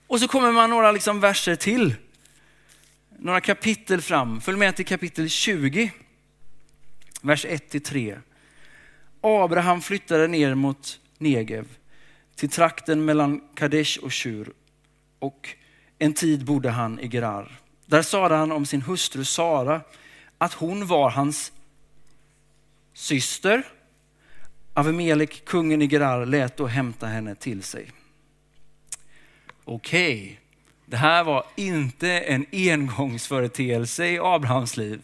Och 0.07 0.19
så 0.19 0.27
kommer 0.27 0.51
man 0.51 0.69
några 0.69 0.91
liksom 0.91 1.19
verser 1.19 1.55
till. 1.55 1.95
Några 3.19 3.41
kapitel 3.41 4.01
fram. 4.01 4.41
Följ 4.41 4.57
med 4.57 4.75
till 4.75 4.85
kapitel 4.85 5.29
20. 5.29 5.91
Vers 7.21 7.45
1-3. 7.45 8.19
Abraham 9.21 9.81
flyttade 9.81 10.27
ner 10.27 10.55
mot 10.55 10.99
Negev 11.17 11.67
till 12.35 12.49
trakten 12.49 13.05
mellan 13.05 13.41
Kadesh 13.55 13.99
och 13.99 14.13
Shur 14.13 14.53
och 15.19 15.49
en 15.99 16.13
tid 16.13 16.45
bodde 16.45 16.69
han 16.69 16.99
i 16.99 17.07
Gerar. 17.07 17.59
Där 17.85 18.01
sade 18.01 18.35
han 18.35 18.51
om 18.51 18.65
sin 18.65 18.81
hustru 18.81 19.25
Sara 19.25 19.81
att 20.37 20.53
hon 20.53 20.87
var 20.87 21.09
hans 21.09 21.51
syster. 22.93 23.63
Avimelek, 24.73 25.45
kungen 25.45 25.81
i 25.81 25.87
Gerar, 25.87 26.25
lät 26.25 26.57
då 26.57 26.67
hämta 26.67 27.07
henne 27.07 27.35
till 27.35 27.63
sig. 27.63 27.91
Okej, 29.63 30.23
okay. 30.23 30.37
det 30.85 30.97
här 30.97 31.23
var 31.23 31.45
inte 31.55 32.09
en 32.19 32.45
engångsföreteelse 32.51 34.07
i 34.07 34.19
Abrahams 34.19 34.77
liv. 34.77 35.01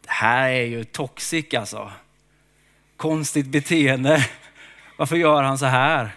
Det 0.00 0.10
här 0.10 0.50
är 0.50 0.64
ju 0.64 0.84
toxic 0.84 1.54
alltså. 1.54 1.92
Konstigt 2.96 3.46
beteende. 3.46 4.28
Varför 4.96 5.16
gör 5.16 5.42
han 5.42 5.58
så 5.58 5.66
här? 5.66 6.10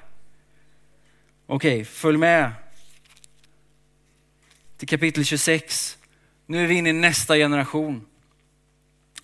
Okej, 1.48 1.74
okay, 1.74 1.86
följ 1.86 2.18
med 2.18 2.52
till 4.82 4.88
kapitel 4.88 5.26
26. 5.26 5.98
Nu 6.46 6.64
är 6.64 6.68
vi 6.68 6.76
inne 6.76 6.90
i 6.90 6.94
nästa 6.94 7.36
generation. 7.36 8.06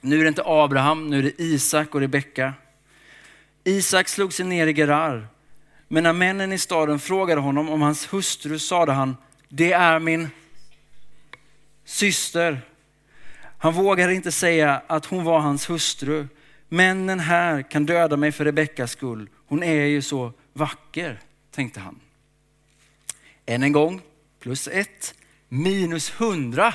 Nu 0.02 0.20
är 0.20 0.24
det 0.24 0.28
inte 0.28 0.44
Abraham, 0.46 1.08
nu 1.10 1.20
är 1.20 1.24
det 1.24 1.42
Isak 1.42 1.96
och 1.96 2.02
Rebecka. 2.02 2.54
Isak 3.64 4.08
slog 4.08 4.34
sig 4.34 4.46
ner 4.46 4.68
i 4.68 4.74
Gerar. 4.74 5.28
Men 5.88 6.04
när 6.04 6.14
männen 6.14 6.54
i 6.54 6.58
staden 6.58 7.00
frågade 7.00 7.42
honom 7.42 7.70
om 7.70 7.82
hans 7.82 8.14
hustru 8.14 8.60
sade 8.60 8.92
han, 8.92 9.18
det 9.50 9.72
är 9.72 10.00
min 10.00 10.30
syster. 11.86 12.62
Han 13.58 13.74
vågade 13.74 14.14
inte 14.14 14.32
säga 14.32 14.82
att 14.88 15.06
hon 15.06 15.24
var 15.24 15.40
hans 15.40 15.70
hustru. 15.70 16.28
Männen 16.70 17.20
här 17.20 17.62
kan 17.62 17.86
döda 17.86 18.18
mig 18.18 18.32
för 18.32 18.46
Rebeckas 18.46 18.92
skull. 18.92 19.30
Hon 19.48 19.64
är 19.64 19.86
ju 19.86 20.02
så 20.02 20.34
vacker, 20.54 21.20
tänkte 21.52 21.80
han. 21.80 22.00
Än 23.46 23.64
en 23.64 23.72
gång, 23.72 24.02
plus 24.40 24.68
ett, 24.68 25.14
minus 25.50 26.10
hundra. 26.10 26.74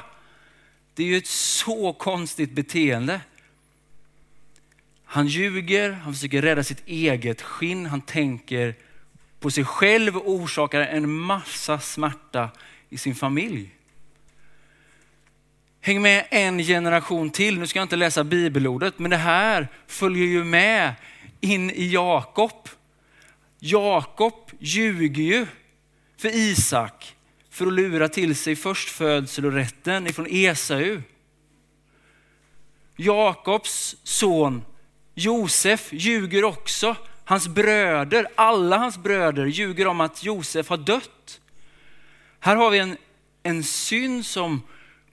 Det 0.94 1.02
är 1.02 1.06
ju 1.06 1.16
ett 1.16 1.26
så 1.26 1.92
konstigt 1.92 2.52
beteende. 2.52 3.20
Han 5.04 5.26
ljuger, 5.26 5.92
han 5.92 6.14
försöker 6.14 6.42
rädda 6.42 6.64
sitt 6.64 6.82
eget 6.86 7.42
skinn, 7.42 7.86
han 7.86 8.00
tänker 8.00 8.74
på 9.40 9.50
sig 9.50 9.64
själv 9.64 10.16
och 10.16 10.30
orsakar 10.30 10.80
en 10.80 11.10
massa 11.12 11.80
smärta 11.80 12.50
i 12.88 12.98
sin 12.98 13.14
familj. 13.14 13.70
Häng 15.80 16.02
med 16.02 16.26
en 16.30 16.58
generation 16.58 17.30
till. 17.30 17.58
Nu 17.58 17.66
ska 17.66 17.78
jag 17.78 17.84
inte 17.84 17.96
läsa 17.96 18.24
bibelordet, 18.24 18.98
men 18.98 19.10
det 19.10 19.16
här 19.16 19.68
följer 19.86 20.26
ju 20.26 20.44
med 20.44 20.94
in 21.40 21.70
i 21.70 21.92
Jakob. 21.92 22.68
Jakob 23.58 24.50
ljuger 24.58 25.22
ju 25.22 25.46
för 26.16 26.28
Isak 26.28 27.16
för 27.52 27.66
att 27.66 27.72
lura 27.72 28.08
till 28.08 28.36
sig 28.36 28.56
förstfödslorätten 28.56 30.06
ifrån 30.06 30.26
Esau. 30.30 31.00
Jakobs 32.96 33.96
son 34.02 34.64
Josef 35.14 35.92
ljuger 35.92 36.44
också. 36.44 36.96
Hans 37.24 37.48
bröder, 37.48 38.26
alla 38.34 38.78
hans 38.78 38.98
bröder 38.98 39.46
ljuger 39.46 39.86
om 39.86 40.00
att 40.00 40.24
Josef 40.24 40.68
har 40.68 40.76
dött. 40.76 41.40
Här 42.40 42.56
har 42.56 42.70
vi 42.70 42.78
en, 42.78 42.96
en 43.42 43.62
synd 43.62 44.26
som 44.26 44.62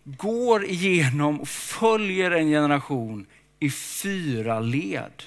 går 0.03 0.65
igenom 0.65 1.41
och 1.41 1.49
följer 1.49 2.31
en 2.31 2.47
generation 2.47 3.25
i 3.59 3.69
fyra 3.69 4.59
led. 4.59 5.23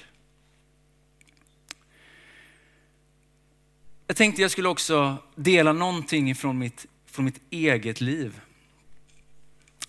Jag 4.07 4.17
tänkte 4.17 4.41
jag 4.41 4.51
skulle 4.51 4.69
också 4.69 5.17
dela 5.35 5.73
någonting 5.73 6.35
från 6.35 6.57
mitt, 6.59 6.85
från 7.13 7.25
mitt 7.25 7.41
eget 7.49 8.01
liv. 8.01 8.41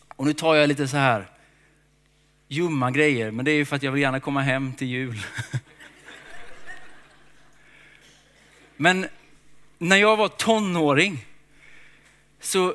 Och 0.08 0.26
nu 0.26 0.32
tar 0.32 0.54
jag 0.54 0.68
lite 0.68 0.88
så 0.88 0.96
här 0.96 1.30
ljumma 2.48 2.90
grejer, 2.90 3.30
men 3.30 3.44
det 3.44 3.50
är 3.50 3.54
ju 3.54 3.64
för 3.64 3.76
att 3.76 3.82
jag 3.82 3.92
vill 3.92 4.02
gärna 4.02 4.20
komma 4.20 4.42
hem 4.42 4.74
till 4.74 4.88
jul. 4.88 5.26
men 8.76 9.06
när 9.78 9.96
jag 9.96 10.16
var 10.16 10.28
tonåring 10.28 11.26
så 12.40 12.74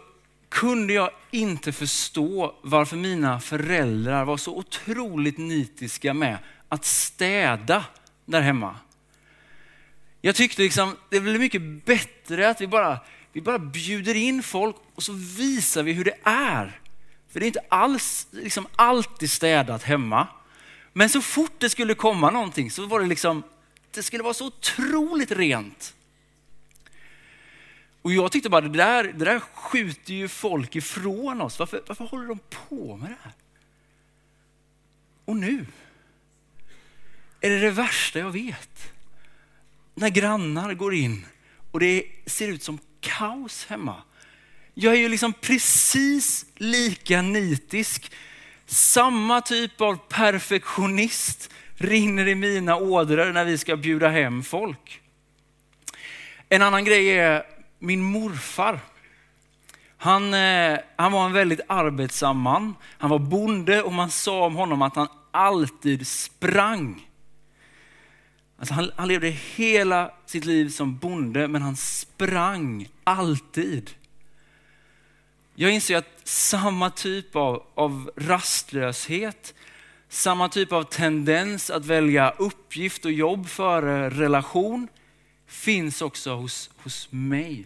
kunde 0.50 0.94
jag 0.94 1.12
inte 1.32 1.72
förstå 1.72 2.56
varför 2.62 2.98
mina 2.98 3.39
föräldrar 3.39 4.25
var 4.25 4.38
så 4.38 4.58
otroligt 4.58 5.38
nitiska 5.38 6.13
med 6.13 6.38
att 6.70 6.86
städa 6.86 7.86
där 8.25 8.41
hemma. 8.41 8.75
Jag 10.22 10.36
tyckte 10.36 10.62
liksom, 10.62 10.96
det 11.10 11.20
blev 11.20 11.39
mycket 11.39 11.86
bättre 11.86 12.50
att 12.50 12.62
vi 12.62 12.68
bara, 12.68 13.00
vi 13.34 13.42
bara 13.42 13.60
bjuder 13.60 14.16
in 14.16 14.44
folk 14.44 14.76
och 14.96 15.04
så 15.04 15.14
visar 15.14 15.84
vi 15.84 15.94
hur 15.94 16.06
det 16.06 16.18
är. 16.24 16.82
För 17.30 17.40
det 17.40 17.46
är 17.46 17.48
inte 17.48 17.66
alls 17.70 18.28
liksom 18.32 18.68
alltid 18.76 19.32
städat 19.32 19.84
hemma. 19.84 20.28
Men 20.94 21.10
så 21.10 21.22
fort 21.22 21.54
det 21.58 21.70
skulle 21.70 21.94
komma 21.94 22.30
någonting 22.30 22.72
så 22.72 22.86
var 22.86 23.00
det 23.00 23.06
liksom, 23.06 23.44
det 23.92 24.04
skulle 24.04 24.24
vara 24.24 24.34
så 24.34 24.46
otroligt 24.48 25.32
rent. 25.32 25.96
Och 28.02 28.14
jag 28.14 28.32
tyckte 28.32 28.50
bara 28.50 28.62
det 28.62 28.78
där, 28.78 29.04
det 29.04 29.26
där 29.26 29.40
skjuter 29.40 30.14
ju 30.14 30.28
folk 30.28 30.76
ifrån 30.76 31.42
oss. 31.42 31.60
Varför, 31.60 31.84
varför 31.88 32.06
håller 32.06 32.28
de 32.28 32.40
på 32.68 32.98
med 32.98 33.10
det 33.10 33.18
här? 33.24 33.34
Och 35.26 35.36
nu 35.36 35.66
är 37.42 37.50
det 37.50 37.60
det 37.60 37.72
värsta 37.72 38.20
jag 38.20 38.32
vet. 38.32 38.94
När 39.96 40.10
grannar 40.10 40.74
går 40.74 40.94
in 40.94 41.26
och 41.72 41.80
det 41.80 42.04
ser 42.26 42.48
ut 42.48 42.64
som 42.64 42.80
kaos 43.01 43.65
hemma. 43.65 43.96
Jag 44.74 44.94
är 44.94 44.98
ju 44.98 45.10
liksom 45.10 45.34
precis 45.34 46.46
lika 46.56 47.22
nitisk. 47.22 48.12
Samma 48.65 49.41
typ 49.41 49.82
av 49.82 49.96
perfektionist 49.96 51.51
rinner 51.75 52.27
i 52.27 52.36
mina 52.36 52.75
ådror 52.75 53.34
när 53.34 53.46
vi 53.46 53.58
ska 53.58 53.75
bjuda 53.75 54.10
hem 54.10 54.44
folk. 54.44 55.01
En 56.50 56.62
annan 56.62 56.86
grej 56.86 57.20
är 57.20 57.44
min 57.79 58.03
morfar. 58.03 58.79
Han, 59.98 60.34
eh, 60.34 60.79
han 60.96 61.12
var 61.12 61.25
en 61.25 61.34
väldigt 61.34 61.62
arbetsam 61.68 62.39
man. 62.39 62.75
Han 62.98 63.10
var 63.10 63.20
bonde 63.20 63.84
och 63.84 63.94
man 63.94 64.10
sa 64.10 64.46
om 64.46 64.56
honom 64.56 64.82
att 64.82 64.96
han 64.96 65.08
alltid 65.32 66.08
sprang. 66.08 67.09
Alltså 68.60 68.74
han, 68.74 68.92
han 68.96 69.08
levde 69.08 69.28
hela 69.30 70.12
sitt 70.25 70.46
liv 70.46 70.70
som 70.70 70.98
bonde, 70.98 71.48
men 71.48 71.62
han 71.62 71.75
sprang 71.75 72.88
alltid. 73.04 73.92
Jag 75.56 75.72
inser 75.72 75.98
att 75.98 76.22
samma 76.24 76.89
typ 76.89 77.36
av, 77.36 77.63
av 77.75 78.12
rastlöshet, 78.16 79.54
samma 80.10 80.50
typ 80.50 80.72
av 80.72 80.84
tendens 80.84 81.70
att 81.70 81.86
välja 81.86 82.30
uppgift 82.30 83.06
och 83.06 83.12
jobb 83.12 83.48
före 83.48 84.10
relation 84.10 84.88
finns 85.48 86.01
också 86.01 86.36
hos, 86.36 86.70
hos 86.78 87.08
mig. 87.12 87.66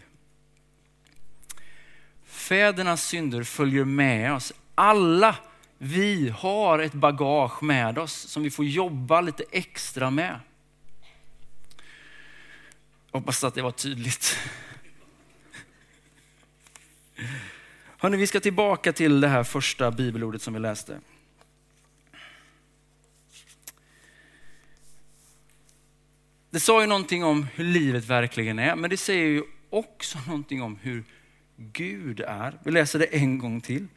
Fädernas 2.26 3.08
synder 3.08 3.44
följer 3.44 3.86
med 3.86 4.34
oss. 4.34 4.54
Alla 4.76 5.36
vi 5.78 6.30
har 6.30 6.80
ett 6.80 6.94
bagage 6.94 7.64
med 7.64 7.98
oss 7.98 8.14
som 8.14 8.44
vi 8.44 8.52
får 8.52 8.66
jobba 8.66 9.22
lite 9.22 9.44
extra 9.52 10.10
med. 10.10 10.40
Hoppas 13.14 13.44
att 13.44 13.56
det 13.56 13.62
var 13.62 13.72
tydligt. 13.72 14.38
Hörrni, 17.98 18.18
vi 18.18 18.28
ska 18.28 18.40
tillbaka 18.40 18.94
till 18.94 19.22
det 19.22 19.28
här 19.28 19.44
första 19.44 19.92
bibelordet 19.92 20.42
som 20.42 20.54
vi 20.54 20.60
läste. 20.60 21.00
Det 26.50 26.60
sa 26.60 26.82
ju 26.82 26.88
någonting 26.88 27.24
om 27.24 27.48
hur 27.56 27.64
livet 27.64 28.06
verkligen 28.06 28.60
är, 28.60 28.76
men 28.76 28.90
det 28.90 28.98
säger 28.98 29.26
ju 29.26 29.44
också 29.70 30.20
någonting 30.28 30.62
om 30.62 30.78
hur 30.82 31.04
Gud 31.58 32.20
är. 32.20 32.60
Vi 32.64 32.72
läser 32.72 33.00
det 33.00 33.06
en 33.06 33.38
gång 33.38 33.62
till. 33.62 33.88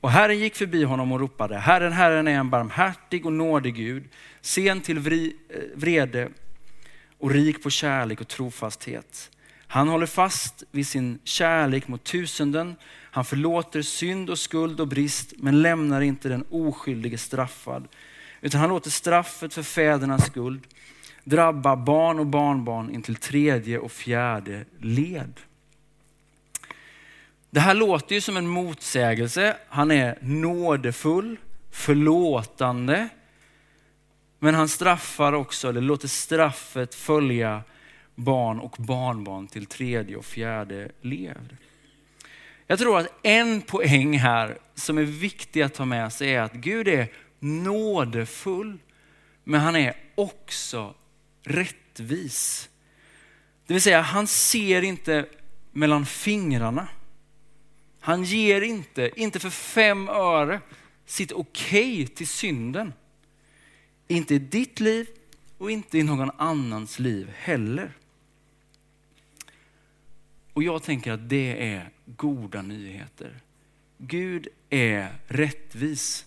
Och 0.00 0.10
Herren 0.10 0.38
gick 0.38 0.56
förbi 0.56 0.84
honom 0.84 1.12
och 1.12 1.20
ropade, 1.20 1.58
Herren, 1.58 1.92
Herren 1.92 2.28
är 2.28 2.38
en 2.38 2.50
barmhärtig 2.50 3.26
och 3.26 3.32
nådig 3.32 3.74
Gud, 3.74 4.04
sen 4.40 4.80
till 4.80 4.96
eh, 4.96 5.02
vrede 5.74 6.30
och 7.18 7.30
rik 7.30 7.62
på 7.62 7.70
kärlek 7.70 8.20
och 8.20 8.28
trofasthet. 8.28 9.30
Han 9.66 9.88
håller 9.88 10.06
fast 10.06 10.64
vid 10.70 10.86
sin 10.86 11.18
kärlek 11.24 11.88
mot 11.88 12.04
tusenden. 12.04 12.76
Han 12.86 13.24
förlåter 13.24 13.82
synd 13.82 14.30
och 14.30 14.38
skuld 14.38 14.80
och 14.80 14.88
brist, 14.88 15.32
men 15.36 15.62
lämnar 15.62 16.00
inte 16.00 16.28
den 16.28 16.44
oskyldige 16.50 17.18
straffad. 17.18 17.88
Utan 18.40 18.60
han 18.60 18.70
låter 18.70 18.90
straffet 18.90 19.54
för 19.54 19.62
fädernas 19.62 20.26
skuld 20.26 20.66
drabba 21.26 21.76
barn 21.76 22.18
och 22.18 22.26
barnbarn 22.26 22.90
in 22.90 23.02
till 23.02 23.16
tredje 23.16 23.78
och 23.78 23.92
fjärde 23.92 24.64
led. 24.80 25.32
Det 27.50 27.60
här 27.60 27.74
låter 27.74 28.14
ju 28.14 28.20
som 28.20 28.36
en 28.36 28.48
motsägelse. 28.48 29.56
Han 29.68 29.90
är 29.90 30.18
nådefull, 30.20 31.36
förlåtande, 31.70 33.08
men 34.38 34.54
han 34.54 34.68
straffar 34.68 35.32
också, 35.32 35.68
eller 35.68 35.80
låter 35.80 36.08
straffet 36.08 36.94
följa 36.94 37.62
barn 38.14 38.60
och 38.60 38.76
barnbarn 38.78 39.48
till 39.48 39.66
tredje 39.66 40.16
och 40.16 40.24
fjärde 40.24 40.90
led. 41.00 41.56
Jag 42.66 42.78
tror 42.78 42.98
att 42.98 43.12
en 43.22 43.62
poäng 43.62 44.18
här 44.18 44.58
som 44.74 44.98
är 44.98 45.02
viktig 45.02 45.62
att 45.62 45.74
ta 45.74 45.84
med 45.84 46.12
sig 46.12 46.34
är 46.34 46.40
att 46.40 46.52
Gud 46.52 46.88
är 46.88 47.08
nådefull, 47.38 48.78
men 49.44 49.60
han 49.60 49.76
är 49.76 49.96
också 50.14 50.94
rättvis. 51.42 52.68
Det 53.66 53.74
vill 53.74 53.82
säga, 53.82 54.00
han 54.00 54.26
ser 54.26 54.82
inte 54.82 55.26
mellan 55.72 56.06
fingrarna. 56.06 56.88
Han 58.00 58.24
ger 58.24 58.60
inte, 58.60 59.10
inte 59.16 59.40
för 59.40 59.50
fem 59.50 60.08
öre, 60.08 60.60
sitt 61.06 61.32
okej 61.32 62.02
okay 62.02 62.06
till 62.06 62.28
synden. 62.28 62.92
Inte 64.08 64.34
i 64.34 64.38
ditt 64.38 64.80
liv 64.80 65.08
och 65.58 65.70
inte 65.70 65.98
i 65.98 66.02
någon 66.02 66.30
annans 66.36 66.98
liv 66.98 67.30
heller. 67.36 67.92
Och 70.52 70.62
jag 70.62 70.82
tänker 70.82 71.12
att 71.12 71.28
det 71.28 71.72
är 71.72 71.90
goda 72.06 72.62
nyheter. 72.62 73.40
Gud 73.98 74.48
är 74.70 75.08
rättvis. 75.26 76.26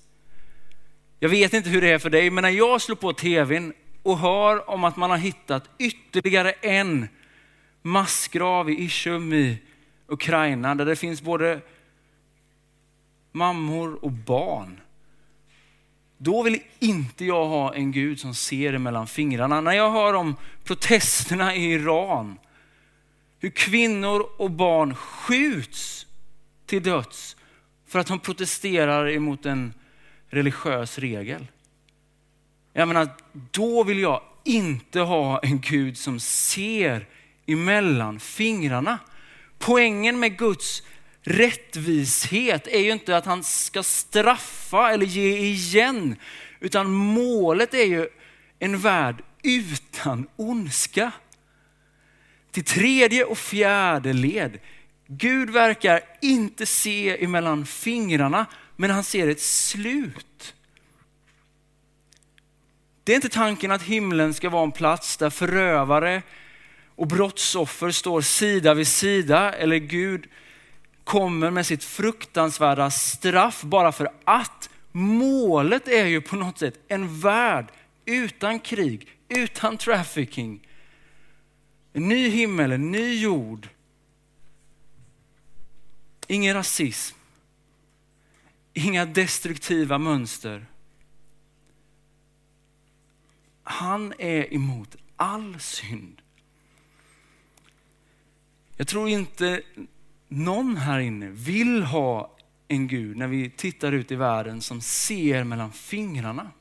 Jag 1.20 1.30
vet 1.30 1.54
inte 1.54 1.70
hur 1.70 1.82
det 1.82 1.90
är 1.90 2.00
för 2.00 2.10
dig, 2.10 2.30
men 2.30 2.42
när 2.42 2.50
jag 2.50 2.82
slår 2.82 2.96
på 2.96 3.14
tvn 3.14 3.74
och 4.04 4.18
hör 4.18 4.70
om 4.70 4.84
att 4.84 4.98
man 4.98 5.10
har 5.10 5.18
hittat 5.18 5.70
ytterligare 5.78 6.52
en 6.52 7.08
massgrav 7.82 8.70
i 8.70 8.84
Ishum 8.84 9.34
i 9.34 9.58
Ukraina, 10.08 10.76
där 10.76 10.86
det 10.86 10.96
finns 10.96 11.22
både 11.22 11.62
mammor 13.32 14.06
och 14.06 14.12
barn 14.12 14.80
då 16.22 16.44
vill 16.44 16.62
inte 16.80 17.26
jag 17.26 17.46
ha 17.46 17.74
en 17.74 17.92
Gud 17.92 18.20
som 18.20 18.36
ser 18.36 18.78
mellan 18.78 19.08
fingrarna. 19.08 19.62
När 19.62 19.72
jag 19.72 19.92
hör 19.92 20.14
om 20.14 20.36
protesterna 20.64 21.56
i 21.56 21.74
Iran, 21.74 22.38
hur 23.40 23.50
kvinnor 23.50 24.30
och 24.38 24.52
barn 24.52 24.96
skjuts 24.96 26.06
till 26.66 26.84
döds 26.84 27.36
för 27.88 28.00
att 28.00 28.08
de 28.08 28.20
protesterar 28.20 29.10
emot 29.10 29.46
en 29.46 29.74
religiös 30.28 31.00
regel. 31.00 31.48
Jag 32.74 32.88
menar, 32.88 33.10
då 33.52 33.84
vill 33.84 34.00
jag 34.00 34.22
inte 34.44 35.00
ha 35.00 35.40
en 35.40 35.62
Gud 35.62 35.98
som 35.98 36.20
ser 36.20 37.08
emellan 37.46 38.20
fingrarna. 38.20 39.00
Poängen 39.58 40.20
med 40.20 40.38
Guds 40.38 40.84
rättvishet 41.30 42.68
är 42.68 42.80
ju 42.80 42.92
inte 42.92 43.18
att 43.18 43.26
han 43.26 43.44
ska 43.44 43.84
straffa 43.84 44.92
eller 44.92 45.06
ge 45.06 45.38
igen, 45.38 46.16
utan 46.60 46.92
målet 46.92 47.74
är 47.74 47.86
ju 47.86 48.08
en 48.60 48.80
värld 48.80 49.24
utan 49.44 50.28
ondska. 50.36 51.12
Till 52.52 52.64
tredje 52.64 53.24
och 53.24 53.38
fjärde 53.38 54.14
led. 54.14 54.60
Gud 55.08 55.50
verkar 55.50 56.02
inte 56.22 56.66
se 56.66 57.24
emellan 57.24 57.66
fingrarna, 57.66 58.46
men 58.76 58.90
han 58.90 59.04
ser 59.04 59.28
ett 59.28 59.42
slut. 59.42 60.54
Det 63.04 63.12
är 63.12 63.16
inte 63.16 63.30
tanken 63.30 63.72
att 63.72 63.82
himlen 63.82 64.34
ska 64.34 64.50
vara 64.50 64.64
en 64.64 64.72
plats 64.72 65.18
där 65.18 65.30
förövare 65.30 66.22
och 66.96 67.08
brottsoffer 67.08 67.92
står 67.92 68.22
sida 68.22 68.74
vid 68.74 68.88
sida 68.88 69.54
eller 69.54 69.78
Gud 69.78 70.28
kommer 71.10 71.52
med 71.52 71.66
sitt 71.66 71.84
fruktansvärda 71.84 72.92
straff 72.92 73.62
bara 73.64 73.92
för 73.92 74.12
att 74.24 74.70
målet 74.92 75.88
är 75.88 76.06
ju 76.06 76.22
på 76.22 76.36
något 76.36 76.58
sätt 76.58 76.80
en 76.88 77.20
värld 77.20 77.72
utan 78.06 78.60
krig, 78.60 79.08
utan 79.30 79.78
trafficking. 79.78 80.68
En 81.94 82.08
ny 82.08 82.30
himmel, 82.30 82.72
en 82.72 82.92
ny 82.92 83.22
jord. 83.22 83.68
Ingen 86.28 86.54
rasism. 86.54 87.18
Inga 88.74 89.06
destruktiva 89.06 89.98
mönster. 89.98 90.66
Han 93.64 94.14
är 94.18 94.54
emot 94.54 94.96
all 95.16 95.60
synd. 95.60 96.22
Jag 98.78 98.88
tror 98.88 99.10
inte 99.10 99.62
någon 100.30 100.78
här 100.78 101.00
inne 101.00 101.30
vill 101.30 101.84
ha 101.84 102.36
en 102.68 102.88
Gud 102.88 103.18
när 103.18 103.28
vi 103.28 103.50
tittar 103.50 103.92
ut 103.92 104.12
i 104.12 104.16
världen 104.16 104.62
som 104.62 104.82
ser 104.82 105.44
mellan 105.44 105.72
fingrarna. 105.72 106.52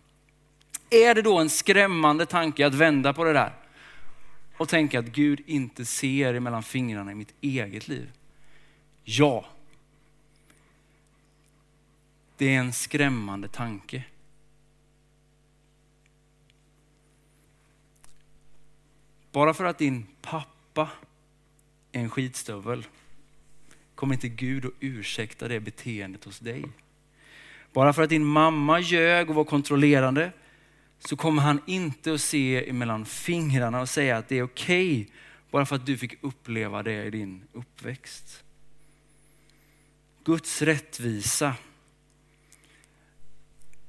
Är 0.91 1.15
det 1.15 1.23
då 1.23 1.39
en 1.39 1.51
skrämmande 1.51 2.27
tanke 2.27 2.67
att 2.67 2.75
vända 2.75 3.13
på 3.13 3.25
det 3.25 3.33
där 3.33 3.53
och 4.57 4.69
tänka 4.69 4.99
att 4.99 5.07
Gud 5.07 5.41
inte 5.47 5.85
ser 5.85 6.41
mellan 6.41 6.63
fingrarna 6.63 7.13
i 7.13 7.15
mitt 7.15 7.35
eget 7.41 7.89
liv? 7.89 8.13
Ja. 9.05 9.45
Det 12.37 12.55
är 12.55 12.59
en 12.59 12.73
skrämmande 12.73 13.49
tanke. 13.49 14.05
Bara 19.33 19.55
för 19.55 19.65
att 19.65 19.79
din 19.79 20.07
pappa 20.23 20.89
är 21.93 22.01
en 22.01 22.11
skitstövel 22.11 22.87
kommer 23.99 24.15
inte 24.15 24.29
Gud 24.29 24.67
att 24.67 24.73
ursäkta 24.81 25.49
det 25.49 25.61
beteendet 25.61 26.25
hos 26.25 26.39
dig. 26.39 26.65
Bara 27.73 27.93
för 27.93 28.03
att 28.03 28.09
din 28.11 28.25
mamma 28.25 28.81
ljög 28.81 29.31
och 29.31 29.37
var 29.37 29.45
kontrollerande 29.45 30.33
så 30.99 31.17
kommer 31.17 31.43
han 31.43 31.61
inte 31.67 32.13
att 32.13 32.21
se 32.21 32.73
mellan 32.73 33.07
fingrarna 33.07 33.81
och 33.81 33.89
säga 33.89 34.17
att 34.17 34.29
det 34.29 34.39
är 34.39 34.43
okej 34.43 35.03
okay, 35.03 35.15
bara 35.51 35.67
för 35.67 35.77
att 35.77 35.87
du 35.87 35.99
fick 35.99 36.25
uppleva 36.25 36.83
det 36.83 37.05
i 37.05 37.11
din 37.11 37.43
uppväxt. 37.53 38.45
Guds 40.25 40.63
rättvisa 40.63 41.55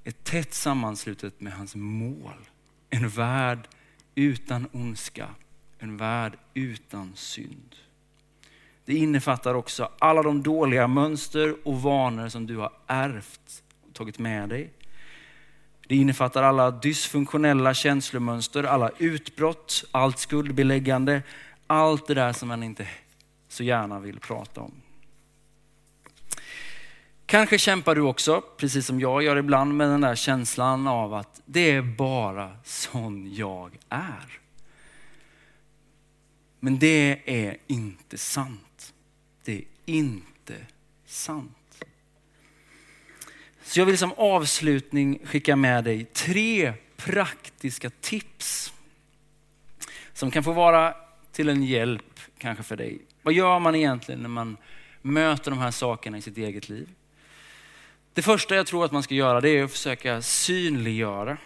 är 0.04 0.12
tätt 0.12 0.54
sammanslutet 0.54 1.41
med 1.41 1.54
hans 1.54 1.76
mål. 1.76 2.50
En 2.89 3.10
värld 3.10 3.67
utan 4.15 4.67
ondska, 4.72 5.30
en 5.80 5.98
värld 5.98 6.38
utan 6.54 7.12
synd. 7.15 7.76
Det 8.89 8.95
innefattar 8.95 9.54
också 9.54 9.89
alla 9.99 10.23
de 10.23 10.43
dåliga 10.43 10.88
mönster 10.88 11.56
och 11.63 11.82
vanor 11.82 12.30
som 12.30 12.47
du 12.47 12.58
har 12.58 12.71
ärvt 12.88 13.63
och 13.88 13.93
tagit 13.93 14.19
med 14.19 14.49
dig. 14.49 14.73
Det 15.88 15.95
innefattar 15.95 16.43
alla 16.43 16.71
dysfunktionella 16.71 17.73
känslomönster, 17.73 18.63
alla 18.63 18.91
utbrott, 18.97 19.84
allt 19.91 20.19
skuldbeläggande, 20.19 21.21
allt 21.67 22.08
det 22.08 22.13
där 22.13 22.34
som 22.34 22.47
man 22.47 22.63
inte 22.63 22.88
så 23.47 23.63
gärna 23.63 23.99
vill 23.99 24.19
prata 24.19 24.62
om. 24.62 24.71
Kanske 27.25 27.58
kämpar 27.58 27.95
du 27.95 28.02
också, 28.02 28.43
precis 28.58 28.86
som 28.86 28.99
jag 28.99 29.23
gör 29.23 29.36
ibland, 29.36 29.75
med 29.75 29.89
den 29.89 30.02
där 30.02 30.15
känslan 30.15 30.88
av 30.88 31.13
att 31.13 31.41
det 31.45 31.71
är 31.71 31.82
bara 31.82 32.58
sån 32.63 33.34
jag 33.34 33.78
är. 33.89 34.39
Men 36.60 36.80
det 36.80 37.21
är 37.25 37.58
inte 37.67 38.17
sant. 38.17 38.65
Det 39.50 39.56
är 39.56 39.64
inte 39.86 40.56
sant. 41.06 41.86
Så 43.64 43.80
jag 43.80 43.86
vill 43.86 43.98
som 43.98 44.14
avslutning 44.18 45.20
skicka 45.26 45.56
med 45.56 45.84
dig 45.84 46.06
tre 46.06 46.74
praktiska 46.98 47.90
tips 47.90 48.74
som 50.14 50.32
kan 50.32 50.44
få 50.44 50.52
vara 50.52 50.96
till 51.32 51.50
en 51.50 51.64
hjälp 51.64 52.20
kanske 52.38 52.64
för 52.64 52.76
dig. 52.76 53.02
Vad 53.22 53.34
gör 53.34 53.60
man 53.60 53.76
egentligen 53.76 54.22
när 54.22 54.30
man 54.30 54.58
möter 55.02 55.52
de 55.52 55.60
här 55.60 55.72
sakerna 55.72 56.18
i 56.18 56.22
sitt 56.22 56.38
eget 56.38 56.70
liv? 56.70 56.90
Det 58.14 58.22
första 58.22 58.56
jag 58.56 58.68
tror 58.68 58.86
att 58.86 58.92
man 58.92 59.04
ska 59.04 59.16
göra 59.16 59.42
det 59.42 59.50
är 59.50 59.64
att 59.64 59.72
försöka 59.72 60.22
synliggöra. 60.22 61.38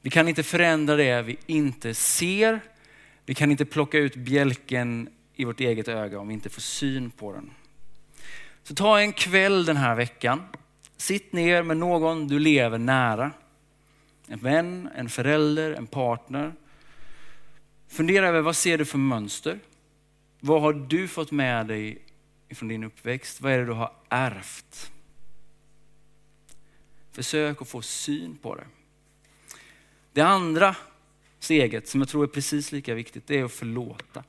Vi 0.00 0.10
kan 0.10 0.28
inte 0.28 0.42
förändra 0.42 0.96
det 0.96 1.22
vi 1.22 1.36
inte 1.46 1.94
ser. 1.94 2.60
Vi 3.24 3.34
kan 3.34 3.50
inte 3.50 3.64
plocka 3.64 3.98
ut 3.98 4.16
bjälken 4.16 5.08
i 5.36 5.44
vårt 5.44 5.60
eget 5.60 5.88
öga 5.88 6.18
om 6.18 6.28
vi 6.28 6.34
inte 6.34 6.50
får 6.50 6.60
syn 6.60 7.10
på 7.10 7.32
den. 7.32 7.50
Så 8.62 8.74
ta 8.74 9.00
en 9.00 9.12
kväll 9.12 9.64
den 9.64 9.76
här 9.76 9.94
veckan. 9.94 10.42
Sitt 10.96 11.32
ner 11.32 11.62
med 11.62 11.76
någon 11.76 12.28
du 12.28 12.38
lever 12.38 12.78
nära. 12.78 13.32
En 14.26 14.38
vän, 14.38 14.90
en 14.94 15.08
förälder, 15.08 15.72
en 15.72 15.86
partner. 15.86 16.52
Fundera 17.88 18.28
över 18.28 18.40
vad 18.40 18.56
ser 18.56 18.78
du 18.78 18.84
för 18.84 18.98
mönster? 18.98 19.60
Vad 20.40 20.62
har 20.62 20.72
du 20.72 21.08
fått 21.08 21.30
med 21.30 21.66
dig 21.66 22.02
från 22.50 22.68
din 22.68 22.84
uppväxt? 22.84 23.40
Vad 23.40 23.52
är 23.52 23.58
det 23.58 23.64
du 23.64 23.72
har 23.72 23.92
ärvt? 24.08 24.92
Försök 27.12 27.62
att 27.62 27.68
få 27.68 27.82
syn 27.82 28.36
på 28.36 28.54
det. 28.54 28.66
Det 30.12 30.20
andra 30.20 30.76
steget 31.38 31.88
som 31.88 32.00
jag 32.00 32.08
tror 32.08 32.24
är 32.24 32.28
precis 32.28 32.72
lika 32.72 32.94
viktigt, 32.94 33.26
det 33.26 33.38
är 33.38 33.44
att 33.44 33.52
förlåta. 33.52 34.24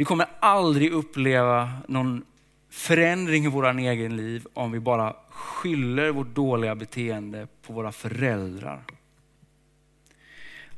Vi 0.00 0.04
kommer 0.04 0.26
aldrig 0.40 0.92
uppleva 0.92 1.70
någon 1.88 2.24
förändring 2.70 3.44
i 3.44 3.48
våran 3.48 3.78
egen 3.78 4.16
liv 4.16 4.46
om 4.54 4.72
vi 4.72 4.80
bara 4.80 5.16
skyller 5.28 6.10
vårt 6.10 6.34
dåliga 6.34 6.74
beteende 6.74 7.48
på 7.62 7.72
våra 7.72 7.92
föräldrar. 7.92 8.84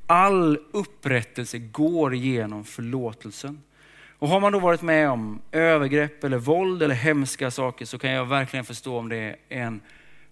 All 0.06 0.58
upprättelse 0.72 1.58
går 1.58 2.14
genom 2.14 2.64
förlåtelsen. 2.64 3.62
Och 4.18 4.28
har 4.28 4.40
man 4.40 4.52
då 4.52 4.58
varit 4.58 4.82
med 4.82 5.10
om 5.10 5.40
övergrepp 5.52 6.24
eller 6.24 6.38
våld 6.38 6.82
eller 6.82 6.94
hemska 6.94 7.50
saker 7.50 7.84
så 7.84 7.98
kan 7.98 8.10
jag 8.10 8.24
verkligen 8.24 8.64
förstå 8.64 8.98
om 8.98 9.08
det 9.08 9.16
är 9.16 9.36
en 9.48 9.80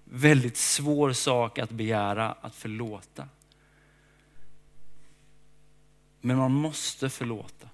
väldigt 0.05 0.57
svår 0.57 1.13
sak 1.13 1.59
att 1.59 1.71
begära 1.71 2.35
att 2.41 2.55
förlåta. 2.55 3.29
Men 6.21 6.37
man 6.37 6.53
måste 6.53 7.11
förlåta. 7.11 7.69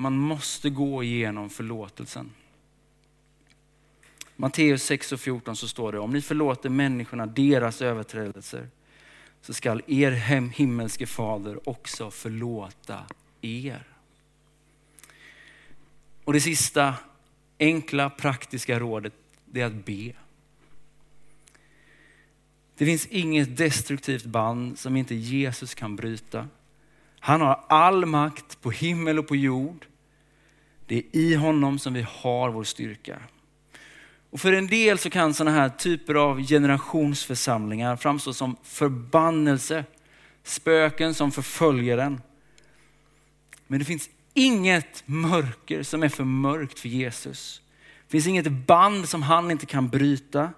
Man 0.00 0.16
måste 0.16 0.70
gå 0.70 1.02
igenom 1.02 1.50
förlåtelsen. 1.50 2.30
Matteus 4.36 4.82
6 4.82 5.12
och 5.12 5.20
14 5.20 5.56
så 5.56 5.68
står 5.68 5.92
det, 5.92 5.98
om 5.98 6.12
ni 6.12 6.22
förlåter 6.22 6.68
människorna 6.68 7.26
deras 7.26 7.82
överträdelser 7.82 8.68
så 9.42 9.54
skall 9.54 9.82
er 9.86 10.10
himmelske 10.10 11.06
fader 11.06 11.68
också 11.68 12.10
förlåta 12.10 13.06
er. 13.40 13.82
Och 16.24 16.32
det 16.32 16.40
sista 16.40 16.94
enkla 17.58 18.10
praktiska 18.10 18.80
rådet 18.80 19.12
det 19.44 19.60
är 19.60 19.66
att 19.66 19.84
be. 19.84 20.12
Det 22.76 22.84
finns 22.84 23.06
inget 23.06 23.56
destruktivt 23.56 24.24
band 24.24 24.78
som 24.78 24.96
inte 24.96 25.14
Jesus 25.14 25.74
kan 25.74 25.96
bryta. 25.96 26.48
Han 27.20 27.40
har 27.40 27.64
all 27.68 28.06
makt 28.06 28.60
på 28.60 28.70
himmel 28.70 29.18
och 29.18 29.28
på 29.28 29.36
jord. 29.36 29.87
Det 30.88 30.98
är 30.98 31.04
i 31.12 31.34
honom 31.34 31.78
som 31.78 31.94
vi 31.94 32.06
har 32.08 32.50
vår 32.50 32.64
styrka. 32.64 33.18
Och 34.30 34.40
för 34.40 34.52
en 34.52 34.66
del 34.66 34.98
så 34.98 35.10
kan 35.10 35.34
sådana 35.34 35.56
här 35.56 35.68
typer 35.68 36.14
av 36.14 36.42
generationsförsamlingar 36.42 37.96
framstå 37.96 38.32
som 38.32 38.56
förbannelse, 38.62 39.84
spöken 40.42 41.14
som 41.14 41.32
förföljer 41.32 41.96
den. 41.96 42.20
Men 43.66 43.78
det 43.78 43.84
finns 43.84 44.10
inget 44.34 45.02
mörker 45.06 45.82
som 45.82 46.02
är 46.02 46.08
för 46.08 46.24
mörkt 46.24 46.78
för 46.78 46.88
Jesus. 46.88 47.62
Det 48.06 48.10
finns 48.10 48.26
inget 48.26 48.52
band 48.52 49.08
som 49.08 49.22
han 49.22 49.50
inte 49.50 49.66
kan 49.66 49.88
bryta. 49.88 50.50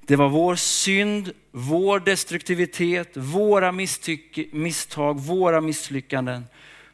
Det 0.00 0.16
var 0.16 0.28
vår 0.28 0.54
synd, 0.54 1.32
vår 1.50 2.00
destruktivitet, 2.00 3.16
våra 3.16 3.72
misstag, 4.52 5.20
våra 5.20 5.60
misslyckanden 5.60 6.44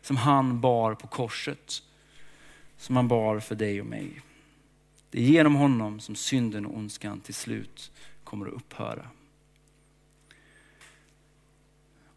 som 0.02 0.16
han 0.16 0.60
bar 0.60 0.94
på 0.94 1.06
korset. 1.06 1.82
Som 2.76 2.96
han 2.96 3.08
bar 3.08 3.40
för 3.40 3.54
dig 3.54 3.80
och 3.80 3.86
mig. 3.86 4.22
Det 5.10 5.18
är 5.18 5.22
genom 5.22 5.54
honom 5.54 6.00
som 6.00 6.14
synden 6.14 6.66
och 6.66 6.76
ondskan 6.76 7.20
till 7.20 7.34
slut 7.34 7.92
kommer 8.24 8.46
att 8.46 8.52
upphöra. 8.52 9.08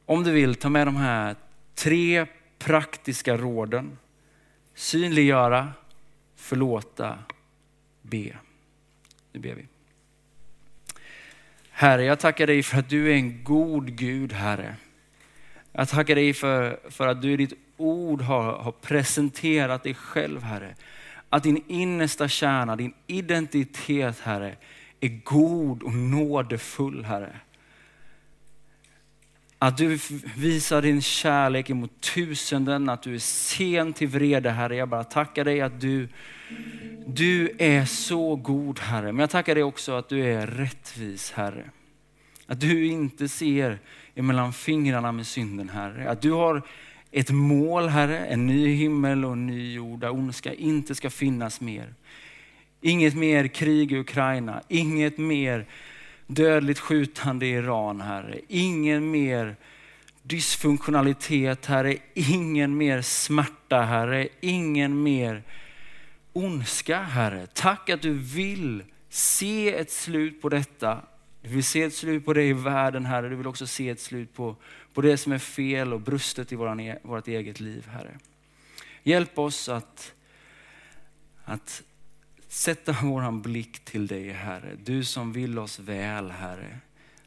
Om 0.06 0.24
du 0.24 0.32
vill, 0.32 0.56
ta 0.56 0.70
med 0.70 0.88
de 0.88 0.96
här 0.96 1.36
tre 1.76 2.26
praktiska 2.58 3.38
råden. 3.38 3.98
Synliggöra, 4.74 5.74
förlåta, 6.36 7.20
be. 8.02 8.38
Nu 9.32 9.40
ber 9.40 9.54
vi. 9.54 9.66
Herre, 11.70 12.04
jag 12.04 12.20
tackar 12.20 12.48
dig 12.48 12.64
för 12.64 12.80
att 12.80 12.90
du 12.90 13.12
är 13.12 13.16
en 13.16 13.44
god 13.44 13.98
Gud, 13.98 14.34
Herre. 14.34 14.76
Jag 15.72 15.90
tackar 15.90 16.16
dig 16.16 16.34
för, 16.34 16.80
för 16.90 17.08
att 17.08 17.22
du 17.22 17.32
i 17.32 17.38
ditt 17.38 17.54
ord 17.80 18.22
har, 18.22 18.44
har 18.44 18.72
presenterat 18.72 19.84
dig 19.84 19.94
själv, 19.94 20.44
Herre. 20.44 20.76
Att 21.30 21.44
din 21.44 21.64
innersta 21.68 22.28
kärna, 22.28 22.76
din 22.76 22.94
identitet, 23.08 24.20
Herre, 24.20 24.56
är 25.00 25.22
god 25.24 25.84
och 25.84 25.94
nådefull, 25.94 27.06
Herre. 27.06 27.36
Att 29.62 29.78
du 29.78 30.00
visar 30.36 30.82
din 30.82 31.02
kärlek 31.02 31.70
emot 31.70 32.02
tusenden, 32.02 32.90
att 32.90 33.04
du 33.04 33.16
är 33.16 33.20
sen 33.20 33.94
till 33.94 34.08
vrede 34.08 34.50
Herre. 34.50 34.76
Jag 34.76 34.90
bara 34.90 35.04
tackar 35.04 35.46
dig 35.46 35.62
att 35.62 35.82
du, 35.82 36.08
du 37.08 37.56
är 37.58 37.86
så 37.86 38.36
god 38.36 38.80
Herre. 38.80 39.12
Men 39.12 39.20
jag 39.20 39.30
tackar 39.30 39.56
dig 39.56 39.64
också 39.64 39.92
att 39.92 40.10
du 40.10 40.26
är 40.26 40.48
rättvis 40.48 41.32
Herre. 41.32 41.70
Att 42.48 42.60
du 42.60 42.86
inte 42.86 43.30
ser 43.30 43.80
emellan 44.16 44.54
fingrarna 44.54 45.12
med 45.12 45.28
synden 45.28 45.70
Herre. 45.70 46.10
Att 46.10 46.22
du 46.22 46.32
har 46.32 46.64
ett 47.12 47.30
mål 47.30 47.88
Herre, 47.88 48.26
en 48.26 48.48
ny 48.48 48.76
himmel 48.76 49.26
och 49.26 49.34
en 49.34 49.48
ny 49.48 49.74
jord 49.74 50.00
där 50.00 50.10
ondska 50.10 50.54
inte 50.54 50.96
ska 50.96 51.10
finnas 51.10 51.62
mer. 51.62 51.94
Inget 52.82 53.16
mer 53.16 53.48
krig 53.48 53.92
i 53.92 53.98
Ukraina, 53.98 54.62
inget 54.68 55.18
mer 55.18 55.66
dödligt 56.28 56.80
skjutande 56.80 57.46
i 57.46 57.52
Iran, 57.52 58.02
Herre. 58.02 58.40
Ingen 58.48 59.12
mer 59.12 59.56
dysfunktionalitet, 60.24 61.66
Herre. 61.66 61.98
Ingen 62.14 62.78
mer 62.78 63.02
smärta, 63.02 63.82
Herre. 63.82 64.28
Ingen 64.40 65.04
mer 65.04 65.44
ondska, 66.34 67.02
Herre. 67.02 67.48
Tack 67.54 67.90
att 67.90 68.02
du 68.02 68.14
vill 68.14 68.84
se 69.10 69.76
ett 69.76 69.92
slut 69.92 70.42
på 70.42 70.50
detta. 70.50 71.02
Du 71.42 71.50
vill 71.50 71.64
se 71.64 71.84
ett 71.84 71.94
slut 71.94 72.26
på 72.26 72.34
det 72.34 72.44
i 72.44 72.54
världen, 72.54 73.06
Herre. 73.06 73.30
Du 73.30 73.36
vill 73.36 73.48
också 73.48 73.68
se 73.68 73.90
ett 73.90 74.00
slut 74.00 74.34
på, 74.34 74.56
på 74.94 75.02
det 75.02 75.18
som 75.18 75.32
är 75.32 75.38
fel 75.38 75.94
och 75.94 76.02
brustet 76.02 76.52
i 76.52 76.56
våran, 76.56 76.80
e, 76.80 77.00
vårt 77.04 77.28
eget 77.28 77.60
liv, 77.60 77.88
Herre. 77.88 78.18
Hjälp 79.04 79.40
oss 79.40 79.70
att, 79.70 80.14
att 81.46 81.84
sätta 82.48 82.92
våran 82.92 83.42
blick 83.42 83.80
till 83.86 84.08
dig 84.08 84.30
Herre. 84.30 84.78
Du 84.84 85.04
som 85.04 85.34
vill 85.34 85.60
oss 85.60 85.80
väl 85.80 86.32
Herre. 86.32 86.80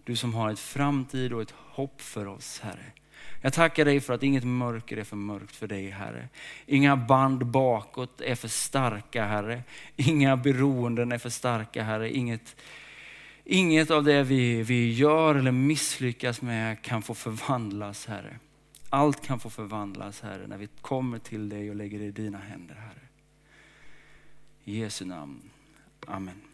Du 0.05 0.17
som 0.17 0.35
har 0.35 0.51
ett 0.51 0.59
framtid 0.59 1.33
och 1.33 1.43
ett 1.43 1.55
hopp 1.57 2.01
för 2.01 2.27
oss 2.27 2.61
Herre. 2.61 2.93
Jag 3.41 3.53
tackar 3.53 3.85
dig 3.85 4.01
för 4.01 4.15
att 4.15 4.23
inget 4.23 4.45
mörker 4.45 4.97
är 4.97 5.05
för 5.05 5.17
mörkt 5.17 5.57
för 5.57 5.67
dig 5.67 5.91
Herre. 5.91 6.29
Inga 6.67 6.97
band 6.97 7.47
bakåt 7.47 8.21
är 8.21 8.35
för 8.35 8.49
starka 8.49 9.25
Herre. 9.25 9.63
Inga 9.97 10.37
beroenden 10.37 11.13
är 11.13 11.19
för 11.19 11.31
starka 11.31 11.83
Herre. 11.83 12.17
Inget, 12.17 12.57
inget 13.45 13.91
av 13.91 14.05
det 14.05 14.23
vi, 14.23 14.63
vi 14.63 14.93
gör 14.93 15.35
eller 15.35 15.53
misslyckas 15.53 16.43
med 16.43 16.83
kan 16.83 17.03
få 17.03 17.15
förvandlas 17.15 18.07
Herre. 18.07 18.39
Allt 18.91 19.27
kan 19.27 19.41
få 19.41 19.51
förvandlas 19.51 20.21
Herre 20.21 20.47
när 20.47 20.59
vi 20.59 20.69
kommer 20.81 21.19
till 21.19 21.49
dig 21.49 21.71
och 21.71 21.77
lägger 21.77 21.99
det 21.99 22.05
i 22.05 22.11
dina 22.11 22.39
händer 22.39 22.75
Herre. 22.75 23.09
I 24.65 24.79
Jesu 24.79 25.05
namn. 25.05 25.51
Amen. 26.07 26.52